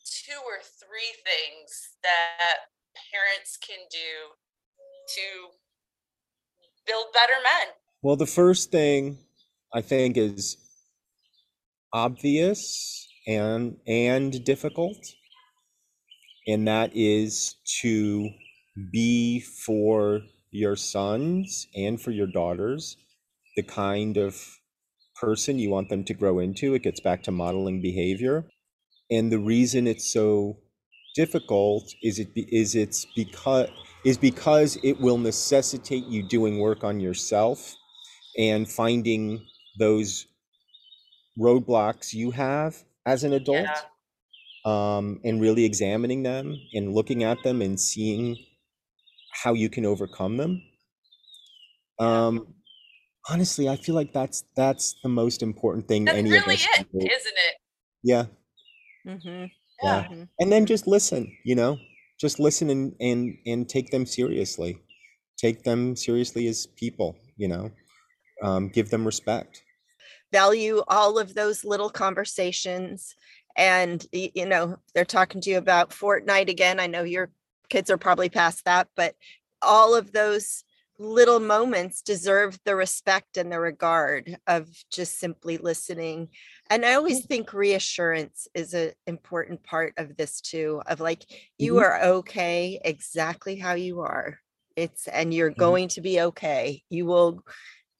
two 0.04 0.38
or 0.44 0.60
three 0.60 1.16
things 1.24 1.96
that 2.04 2.70
parents 3.10 3.56
can 3.56 3.80
do 3.88 4.36
to 5.16 5.26
build 6.84 7.10
better 7.16 7.40
men? 7.40 7.74
Well, 8.02 8.16
the 8.16 8.26
first 8.26 8.70
thing 8.70 9.18
I 9.74 9.82
think 9.82 10.16
is 10.16 10.56
obvious 11.92 13.08
and 13.26 13.78
and 13.86 14.44
difficult, 14.44 14.98
and 16.46 16.66
that 16.68 16.92
is 16.94 17.56
to 17.82 18.30
be 18.92 19.40
for 19.40 20.22
your 20.50 20.76
sons 20.76 21.66
and 21.76 22.00
for 22.00 22.10
your 22.12 22.26
daughters 22.26 22.96
the 23.56 23.62
kind 23.62 24.16
of 24.16 24.58
person 25.16 25.58
you 25.58 25.70
want 25.70 25.88
them 25.88 26.04
to 26.04 26.14
grow 26.14 26.38
into. 26.40 26.74
It 26.74 26.82
gets 26.82 27.00
back 27.00 27.22
to 27.24 27.32
modeling 27.32 27.82
behavior. 27.82 28.46
And 29.10 29.32
the 29.32 29.38
reason 29.38 29.86
it's 29.86 30.12
so 30.12 30.58
difficult 31.14 31.92
is 32.02 32.18
it 32.18 32.30
is 32.36 32.74
it's 32.74 33.06
because 33.16 33.68
is 34.04 34.18
because 34.18 34.78
it 34.82 35.00
will 35.00 35.18
necessitate 35.18 36.06
you 36.06 36.22
doing 36.22 36.58
work 36.60 36.84
on 36.84 37.00
yourself 37.00 37.76
and 38.38 38.70
finding 38.70 39.46
those 39.78 40.26
roadblocks 41.38 42.12
you 42.14 42.30
have 42.30 42.82
as 43.04 43.24
an 43.24 43.32
adult 43.32 43.64
Yeah. 43.64 43.82
um, 44.64 45.20
and 45.24 45.40
really 45.40 45.64
examining 45.64 46.22
them 46.22 46.56
and 46.74 46.94
looking 46.94 47.24
at 47.24 47.42
them 47.42 47.62
and 47.62 47.78
seeing 47.80 48.36
how 49.44 49.54
you 49.54 49.68
can 49.70 49.86
overcome 49.86 50.36
them 50.38 50.62
um, 51.98 52.54
honestly 53.30 53.68
i 53.68 53.76
feel 53.76 53.94
like 53.94 54.12
that's 54.12 54.44
that's 54.56 54.96
the 55.02 55.08
most 55.08 55.42
important 55.42 55.88
thing 55.88 56.04
That's 56.04 56.18
any 56.18 56.30
really 56.30 56.54
of 56.54 56.60
us 56.60 56.64
it, 56.64 56.76
can 56.76 56.86
do. 56.92 57.06
isn't 57.06 57.38
it? 57.38 57.56
yeah 58.02 58.26
Mhm. 59.06 59.50
Yeah. 59.82 60.08
Mhm. 60.08 60.28
and 60.40 60.52
then 60.52 60.66
just 60.66 60.86
listen 60.86 61.36
you 61.44 61.54
know 61.54 61.78
just 62.20 62.40
listen 62.40 62.70
and 62.70 62.94
and 63.00 63.38
and 63.46 63.68
take 63.68 63.90
them 63.90 64.06
seriously 64.06 64.78
take 65.38 65.64
them 65.64 65.96
seriously 65.96 66.46
as 66.48 66.66
people 66.66 67.16
you 67.36 67.48
know 67.48 67.70
um, 68.42 68.68
give 68.68 68.90
them 68.90 69.04
respect 69.04 69.62
value 70.32 70.82
all 70.88 71.18
of 71.18 71.34
those 71.34 71.64
little 71.64 71.90
conversations 71.90 73.14
and 73.56 74.06
you 74.12 74.46
know 74.46 74.76
they're 74.94 75.04
talking 75.04 75.40
to 75.40 75.50
you 75.50 75.58
about 75.58 75.90
fortnite 75.90 76.50
again 76.50 76.80
i 76.80 76.86
know 76.86 77.02
your 77.02 77.30
kids 77.68 77.90
are 77.90 77.98
probably 77.98 78.28
past 78.28 78.64
that 78.64 78.88
but 78.96 79.14
all 79.62 79.94
of 79.94 80.12
those 80.12 80.62
little 80.98 81.40
moments 81.40 82.00
deserve 82.00 82.58
the 82.64 82.74
respect 82.74 83.36
and 83.36 83.52
the 83.52 83.60
regard 83.60 84.38
of 84.46 84.68
just 84.90 85.18
simply 85.18 85.58
listening 85.58 86.28
and 86.70 86.84
i 86.84 86.94
always 86.94 87.24
think 87.26 87.52
reassurance 87.52 88.48
is 88.54 88.74
an 88.74 88.92
important 89.06 89.62
part 89.62 89.92
of 89.96 90.16
this 90.16 90.40
too 90.40 90.82
of 90.86 91.00
like 91.00 91.24
you 91.58 91.74
Mhm. 91.74 91.82
are 91.82 92.02
okay 92.02 92.80
exactly 92.84 93.56
how 93.56 93.74
you 93.74 94.00
are 94.00 94.38
it's 94.74 95.06
and 95.08 95.32
you're 95.32 95.50
Mhm. 95.50 95.58
going 95.58 95.88
to 95.88 96.00
be 96.00 96.20
okay 96.20 96.82
you 96.88 97.06
will 97.06 97.44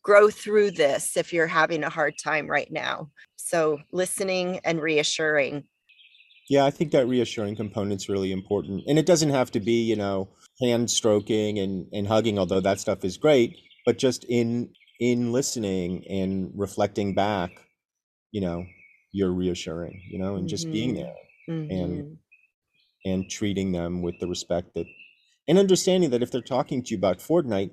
grow 0.06 0.30
through 0.30 0.70
this 0.70 1.16
if 1.16 1.32
you're 1.32 1.48
having 1.48 1.82
a 1.82 1.90
hard 1.90 2.14
time 2.16 2.46
right 2.46 2.70
now. 2.70 3.10
So 3.34 3.80
listening 3.90 4.60
and 4.64 4.80
reassuring. 4.80 5.64
Yeah, 6.48 6.64
I 6.64 6.70
think 6.70 6.92
that 6.92 7.08
reassuring 7.08 7.56
component's 7.56 8.08
really 8.08 8.30
important. 8.30 8.84
And 8.86 9.00
it 9.00 9.04
doesn't 9.04 9.30
have 9.30 9.50
to 9.50 9.58
be, 9.58 9.82
you 9.82 9.96
know, 9.96 10.28
hand 10.62 10.92
stroking 10.92 11.58
and, 11.58 11.88
and 11.92 12.06
hugging, 12.06 12.38
although 12.38 12.60
that 12.60 12.78
stuff 12.78 13.04
is 13.04 13.16
great, 13.16 13.56
but 13.84 13.98
just 13.98 14.24
in 14.28 14.70
in 15.00 15.32
listening 15.32 16.06
and 16.08 16.52
reflecting 16.54 17.12
back, 17.12 17.50
you 18.30 18.40
know, 18.40 18.64
you're 19.12 19.32
reassuring, 19.32 20.00
you 20.08 20.20
know, 20.20 20.36
and 20.36 20.48
just 20.48 20.70
being 20.70 20.94
Mhm. 20.94 20.96
there 20.96 21.16
Mhm. 21.48 21.70
and 21.70 22.18
and 23.04 23.28
treating 23.28 23.72
them 23.72 24.02
with 24.02 24.20
the 24.20 24.28
respect 24.28 24.74
that 24.74 24.86
and 25.48 25.58
understanding 25.58 26.10
that 26.10 26.22
if 26.22 26.30
they're 26.30 26.42
talking 26.56 26.84
to 26.84 26.90
you 26.92 26.96
about 26.96 27.18
Fortnite, 27.18 27.72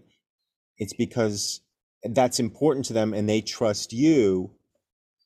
it's 0.79 0.93
because 0.93 1.62
that's 2.11 2.39
important 2.39 2.85
to 2.87 2.93
them 2.93 3.13
and 3.13 3.27
they 3.27 3.41
trust 3.41 3.93
you 3.93 4.51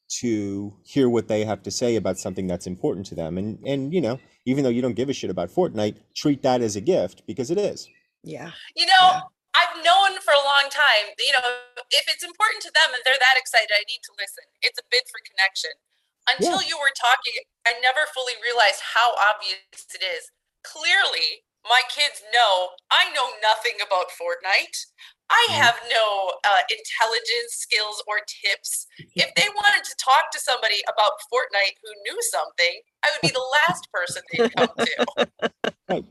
to 0.09 0.73
hear 0.83 1.09
what 1.09 1.27
they 1.27 1.43
have 1.43 1.63
to 1.63 1.71
say 1.71 1.95
about 1.95 2.17
something 2.17 2.47
that's 2.47 2.67
important 2.67 3.05
to 3.07 3.15
them. 3.15 3.37
And 3.37 3.59
and 3.65 3.93
you 3.93 4.01
know, 4.01 4.19
even 4.45 4.63
though 4.63 4.69
you 4.69 4.81
don't 4.81 4.95
give 4.95 5.09
a 5.09 5.13
shit 5.13 5.29
about 5.29 5.49
Fortnite, 5.49 5.97
treat 6.15 6.41
that 6.43 6.61
as 6.61 6.75
a 6.75 6.81
gift 6.81 7.23
because 7.27 7.51
it 7.51 7.57
is. 7.57 7.89
Yeah. 8.23 8.51
You 8.75 8.85
know, 8.85 8.93
Yeah. 9.01 9.21
I've 9.55 9.67
I've 9.77 9.83
known 9.83 10.21
for 10.21 10.33
a 10.33 10.43
long 10.45 10.69
time, 10.69 11.13
you 11.17 11.33
know, 11.33 11.45
if 11.89 12.05
it's 12.07 12.23
important 12.23 12.61
to 12.63 12.71
them 12.73 12.93
and 12.93 13.01
they're 13.05 13.19
that 13.19 13.37
excited, 13.37 13.73
I 13.73 13.83
need 13.89 14.01
to 14.05 14.13
listen. 14.17 14.45
It's 14.61 14.77
a 14.77 14.85
bid 14.89 15.05
for 15.09 15.19
connection. 15.25 15.73
Until 16.27 16.59
you 16.59 16.75
were 16.75 16.91
talking, 16.91 17.47
I 17.63 17.79
never 17.79 18.03
fully 18.11 18.35
realized 18.43 18.83
how 18.83 19.15
obvious 19.15 19.63
it 19.95 20.03
is. 20.03 20.27
Clearly, 20.61 21.46
my 21.69 21.81
kids 21.89 22.21
know 22.33 22.69
I 22.91 23.11
know 23.13 23.29
nothing 23.41 23.77
about 23.85 24.07
Fortnite. 24.11 24.77
I 25.29 25.47
Mhm. 25.51 25.55
have 25.59 25.79
no 25.91 26.31
uh, 26.45 26.61
intelligence 26.71 27.51
skills 27.59 28.01
or 28.07 28.19
tips. 28.43 28.87
If 29.15 29.33
they 29.35 29.49
wanted 29.49 29.83
to 29.83 29.95
talk 29.95 30.31
to 30.31 30.39
somebody 30.39 30.81
about 30.87 31.11
Fortnite 31.31 31.75
who 31.83 31.91
knew 32.07 32.21
something, 32.31 32.81
I 33.03 33.11
would 33.11 33.21
be 33.21 33.31
the 33.31 33.47
last 33.67 33.87
person 33.91 34.21
they'd 34.31 34.51
come 34.55 34.69
to. 34.79 35.05
Right. 35.89 36.05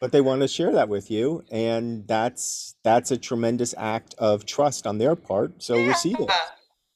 but 0.00 0.10
they 0.12 0.20
want 0.20 0.42
to 0.42 0.48
share 0.48 0.72
that 0.72 0.88
with 0.88 1.10
you 1.10 1.44
and 1.52 2.06
that's 2.08 2.74
that's 2.82 3.10
a 3.12 3.16
tremendous 3.16 3.74
act 3.78 4.14
of 4.18 4.44
trust 4.44 4.86
on 4.86 4.98
their 4.98 5.14
part 5.16 5.62
so 5.62 5.80
receive 5.86 6.18
it 6.18 6.30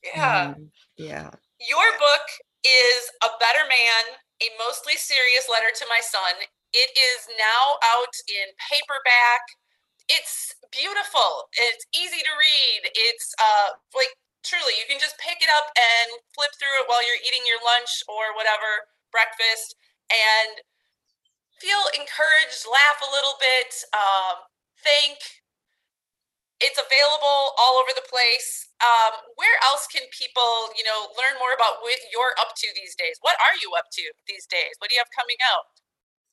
Yeah. 0.02 0.54
Mm, 0.54 0.70
Yeah. 0.96 1.30
Your 1.60 1.88
book 1.98 2.26
is 2.64 3.10
A 3.22 3.28
Better 3.38 3.64
Man, 3.68 4.16
a 4.42 4.48
mostly 4.58 4.94
serious 4.96 5.46
letter 5.50 5.70
to 5.76 5.86
my 5.88 6.00
son. 6.02 6.34
It 6.72 6.90
is 6.94 7.20
now 7.38 7.78
out 7.82 8.14
in 8.30 8.54
paperback. 8.70 9.44
It's 10.10 10.54
beautiful. 10.72 11.48
It's 11.54 11.86
easy 11.94 12.22
to 12.22 12.34
read. 12.38 12.82
It's 12.94 13.34
uh 13.40 13.78
like 13.96 14.12
truly 14.44 14.74
you 14.80 14.86
can 14.88 15.00
just 15.02 15.18
pick 15.18 15.38
it 15.42 15.50
up 15.52 15.70
and 15.76 16.08
flip 16.34 16.52
through 16.58 16.76
it 16.82 16.88
while 16.88 17.02
you're 17.04 17.22
eating 17.26 17.44
your 17.46 17.60
lunch 17.64 18.02
or 18.10 18.34
whatever 18.36 18.90
breakfast 19.12 19.76
and 20.10 20.62
feel 21.60 21.82
encouraged, 21.96 22.66
laugh 22.70 23.00
a 23.04 23.10
little 23.12 23.36
bit, 23.40 23.70
um, 23.94 24.46
think. 24.82 25.18
It's 26.60 26.80
available 26.80 27.56
all 27.56 27.80
over 27.80 27.92
the 27.96 28.04
place. 28.04 28.68
Um, 28.84 29.16
where 29.36 29.56
else 29.64 29.88
can 29.88 30.04
people, 30.12 30.72
you 30.76 30.84
know, 30.84 31.08
learn 31.16 31.36
more 31.40 31.52
about 31.56 31.80
what 31.80 31.96
you're 32.12 32.36
up 32.40 32.52
to 32.56 32.68
these 32.76 32.96
days? 32.96 33.16
What 33.20 33.36
are 33.40 33.56
you 33.64 33.72
up 33.76 33.88
to 33.96 34.04
these 34.28 34.44
days? 34.48 34.76
What 34.80 34.88
do 34.92 34.96
you 34.96 35.00
have 35.00 35.12
coming 35.16 35.40
out? 35.44 35.79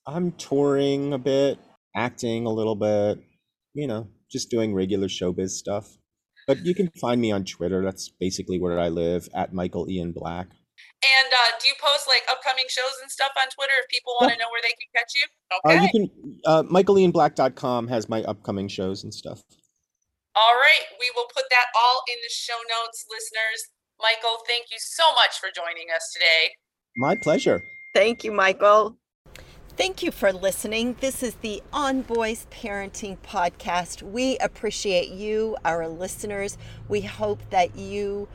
I'm 0.07 0.31
touring 0.33 1.13
a 1.13 1.17
bit 1.17 1.59
acting 1.95 2.45
a 2.45 2.49
little 2.51 2.75
bit 2.75 3.19
you 3.73 3.87
know 3.87 4.07
just 4.31 4.49
doing 4.49 4.73
regular 4.73 5.07
showbiz 5.07 5.51
stuff 5.51 5.97
but 6.47 6.57
you 6.65 6.73
can 6.73 6.89
find 7.01 7.19
me 7.21 7.31
on 7.31 7.43
twitter 7.43 7.83
that's 7.83 8.09
basically 8.19 8.59
where 8.59 8.79
i 8.79 8.87
live 8.89 9.27
at 9.33 9.53
michael 9.53 9.89
ian 9.89 10.11
black 10.11 10.47
And 11.03 11.29
uh, 11.33 11.51
do 11.59 11.67
you 11.67 11.73
post 11.81 12.07
like 12.07 12.23
upcoming 12.29 12.65
shows 12.69 12.95
and 13.01 13.09
stuff 13.11 13.31
on 13.41 13.47
Twitter 13.55 13.73
if 13.81 13.87
people 13.89 14.13
want 14.19 14.31
to 14.33 14.37
know 14.37 14.49
where 14.53 14.61
they 14.61 14.73
can 14.79 14.89
catch 14.97 15.11
you? 15.17 15.25
uh, 15.51 15.73
Okay. 15.73 15.81
you 15.83 15.89
can 15.95 16.03
uh, 16.45 16.63
michaelianblack.com 16.75 17.87
has 17.87 18.07
my 18.09 18.21
upcoming 18.31 18.67
shows 18.67 19.03
and 19.03 19.13
stuff 19.13 19.41
All 20.35 20.53
right. 20.67 20.85
We 20.99 21.07
will 21.15 21.29
put 21.33 21.45
that 21.49 21.67
all 21.75 22.01
in 22.07 22.17
the 22.25 22.29
show 22.33 22.59
notes, 22.69 23.05
listeners. 23.09 23.59
Michael, 23.99 24.37
thank 24.47 24.65
you 24.71 24.77
so 24.79 25.05
much 25.19 25.39
for 25.41 25.49
joining 25.55 25.87
us 25.95 26.05
today. 26.13 26.53
my 26.95 27.15
pleasure 27.15 27.59
Thank 27.95 28.23
you, 28.23 28.31
Michael. 28.31 28.97
Thank 29.77 30.01
you 30.01 30.09
for 30.09 30.33
listening. 30.33 30.95
This 31.01 31.21
is 31.21 31.35
the 31.35 31.61
On 31.71 32.01
Boys 32.01 32.47
Parenting 32.49 33.15
Podcast. 33.19 34.01
We 34.01 34.35
appreciate 34.39 35.09
you, 35.09 35.55
our 35.63 35.87
listeners. 35.87 36.57
We 36.89 37.01
hope 37.01 37.47
that 37.51 37.75
you 37.75 38.27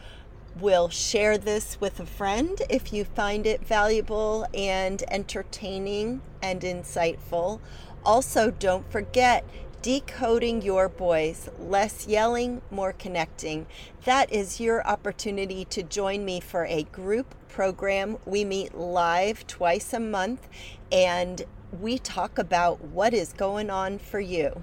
will 0.61 0.89
share 0.89 1.37
this 1.37 1.81
with 1.81 1.99
a 1.99 2.07
friend 2.07 2.63
if 2.71 2.93
you 2.93 3.05
find 3.05 3.45
it 3.45 3.67
valuable 3.67 4.47
and 4.55 5.03
entertaining 5.09 6.23
and 6.41 6.61
insightful. 6.61 7.59
Also, 8.05 8.53
don't 8.53 8.89
forget 8.93 9.45
decoding 9.83 10.63
your 10.63 10.89
boys, 10.89 11.51
less 11.59 12.07
yelling, 12.07 12.63
more 12.71 12.93
connecting. 12.93 13.67
That 14.05 14.33
is 14.33 14.61
your 14.61 14.87
opportunity 14.87 15.65
to 15.67 15.83
join 15.83 16.25
me 16.25 16.39
for 16.39 16.67
a 16.67 16.85
group 16.85 17.35
program. 17.49 18.19
We 18.25 18.45
meet 18.45 18.77
live 18.77 19.45
twice 19.49 19.93
a 19.93 19.99
month 19.99 20.49
and 20.93 21.43
we 21.81 21.99
talk 21.99 22.39
about 22.39 22.85
what 22.85 23.15
is 23.15 23.33
going 23.33 23.71
on 23.71 23.99
for 23.99 24.21
you. 24.21 24.63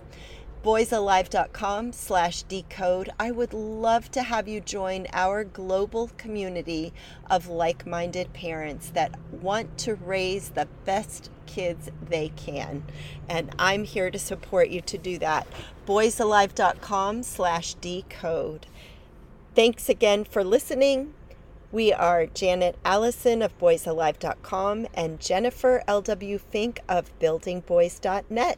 boysalive.com 0.63 1.91
slash 1.93 2.43
decode. 2.43 3.09
I 3.17 3.31
would 3.31 3.53
love 3.53 4.11
to 4.11 4.21
have 4.21 4.47
you 4.47 4.59
join 4.59 5.07
our 5.13 5.43
global 5.43 6.11
community 6.17 6.93
of 7.29 7.47
like-minded 7.47 8.33
parents 8.33 8.89
that 8.89 9.17
want 9.31 9.77
to 9.79 9.95
raise 9.95 10.49
the 10.49 10.67
best 10.85 11.31
kids 11.45 11.89
they 12.09 12.29
can. 12.35 12.83
And 13.27 13.55
i'm 13.57 13.85
here 13.85 14.11
to 14.11 14.19
support 14.19 14.69
you 14.69 14.81
to 14.81 14.97
do 14.97 15.17
that. 15.19 15.47
boysalive.com 15.87 17.23
slash 17.23 17.73
decode. 17.75 18.67
Thanks 19.55 19.89
again 19.89 20.25
for 20.25 20.43
listening 20.43 21.13
we 21.71 21.93
are 21.93 22.25
Janet 22.25 22.77
Allison 22.83 23.41
of 23.41 23.57
boysalive.com 23.59 24.87
and 24.93 25.19
Jennifer 25.19 25.83
L.W. 25.87 26.37
Fink 26.37 26.79
of 26.89 27.17
buildingboys.net. 27.19 28.57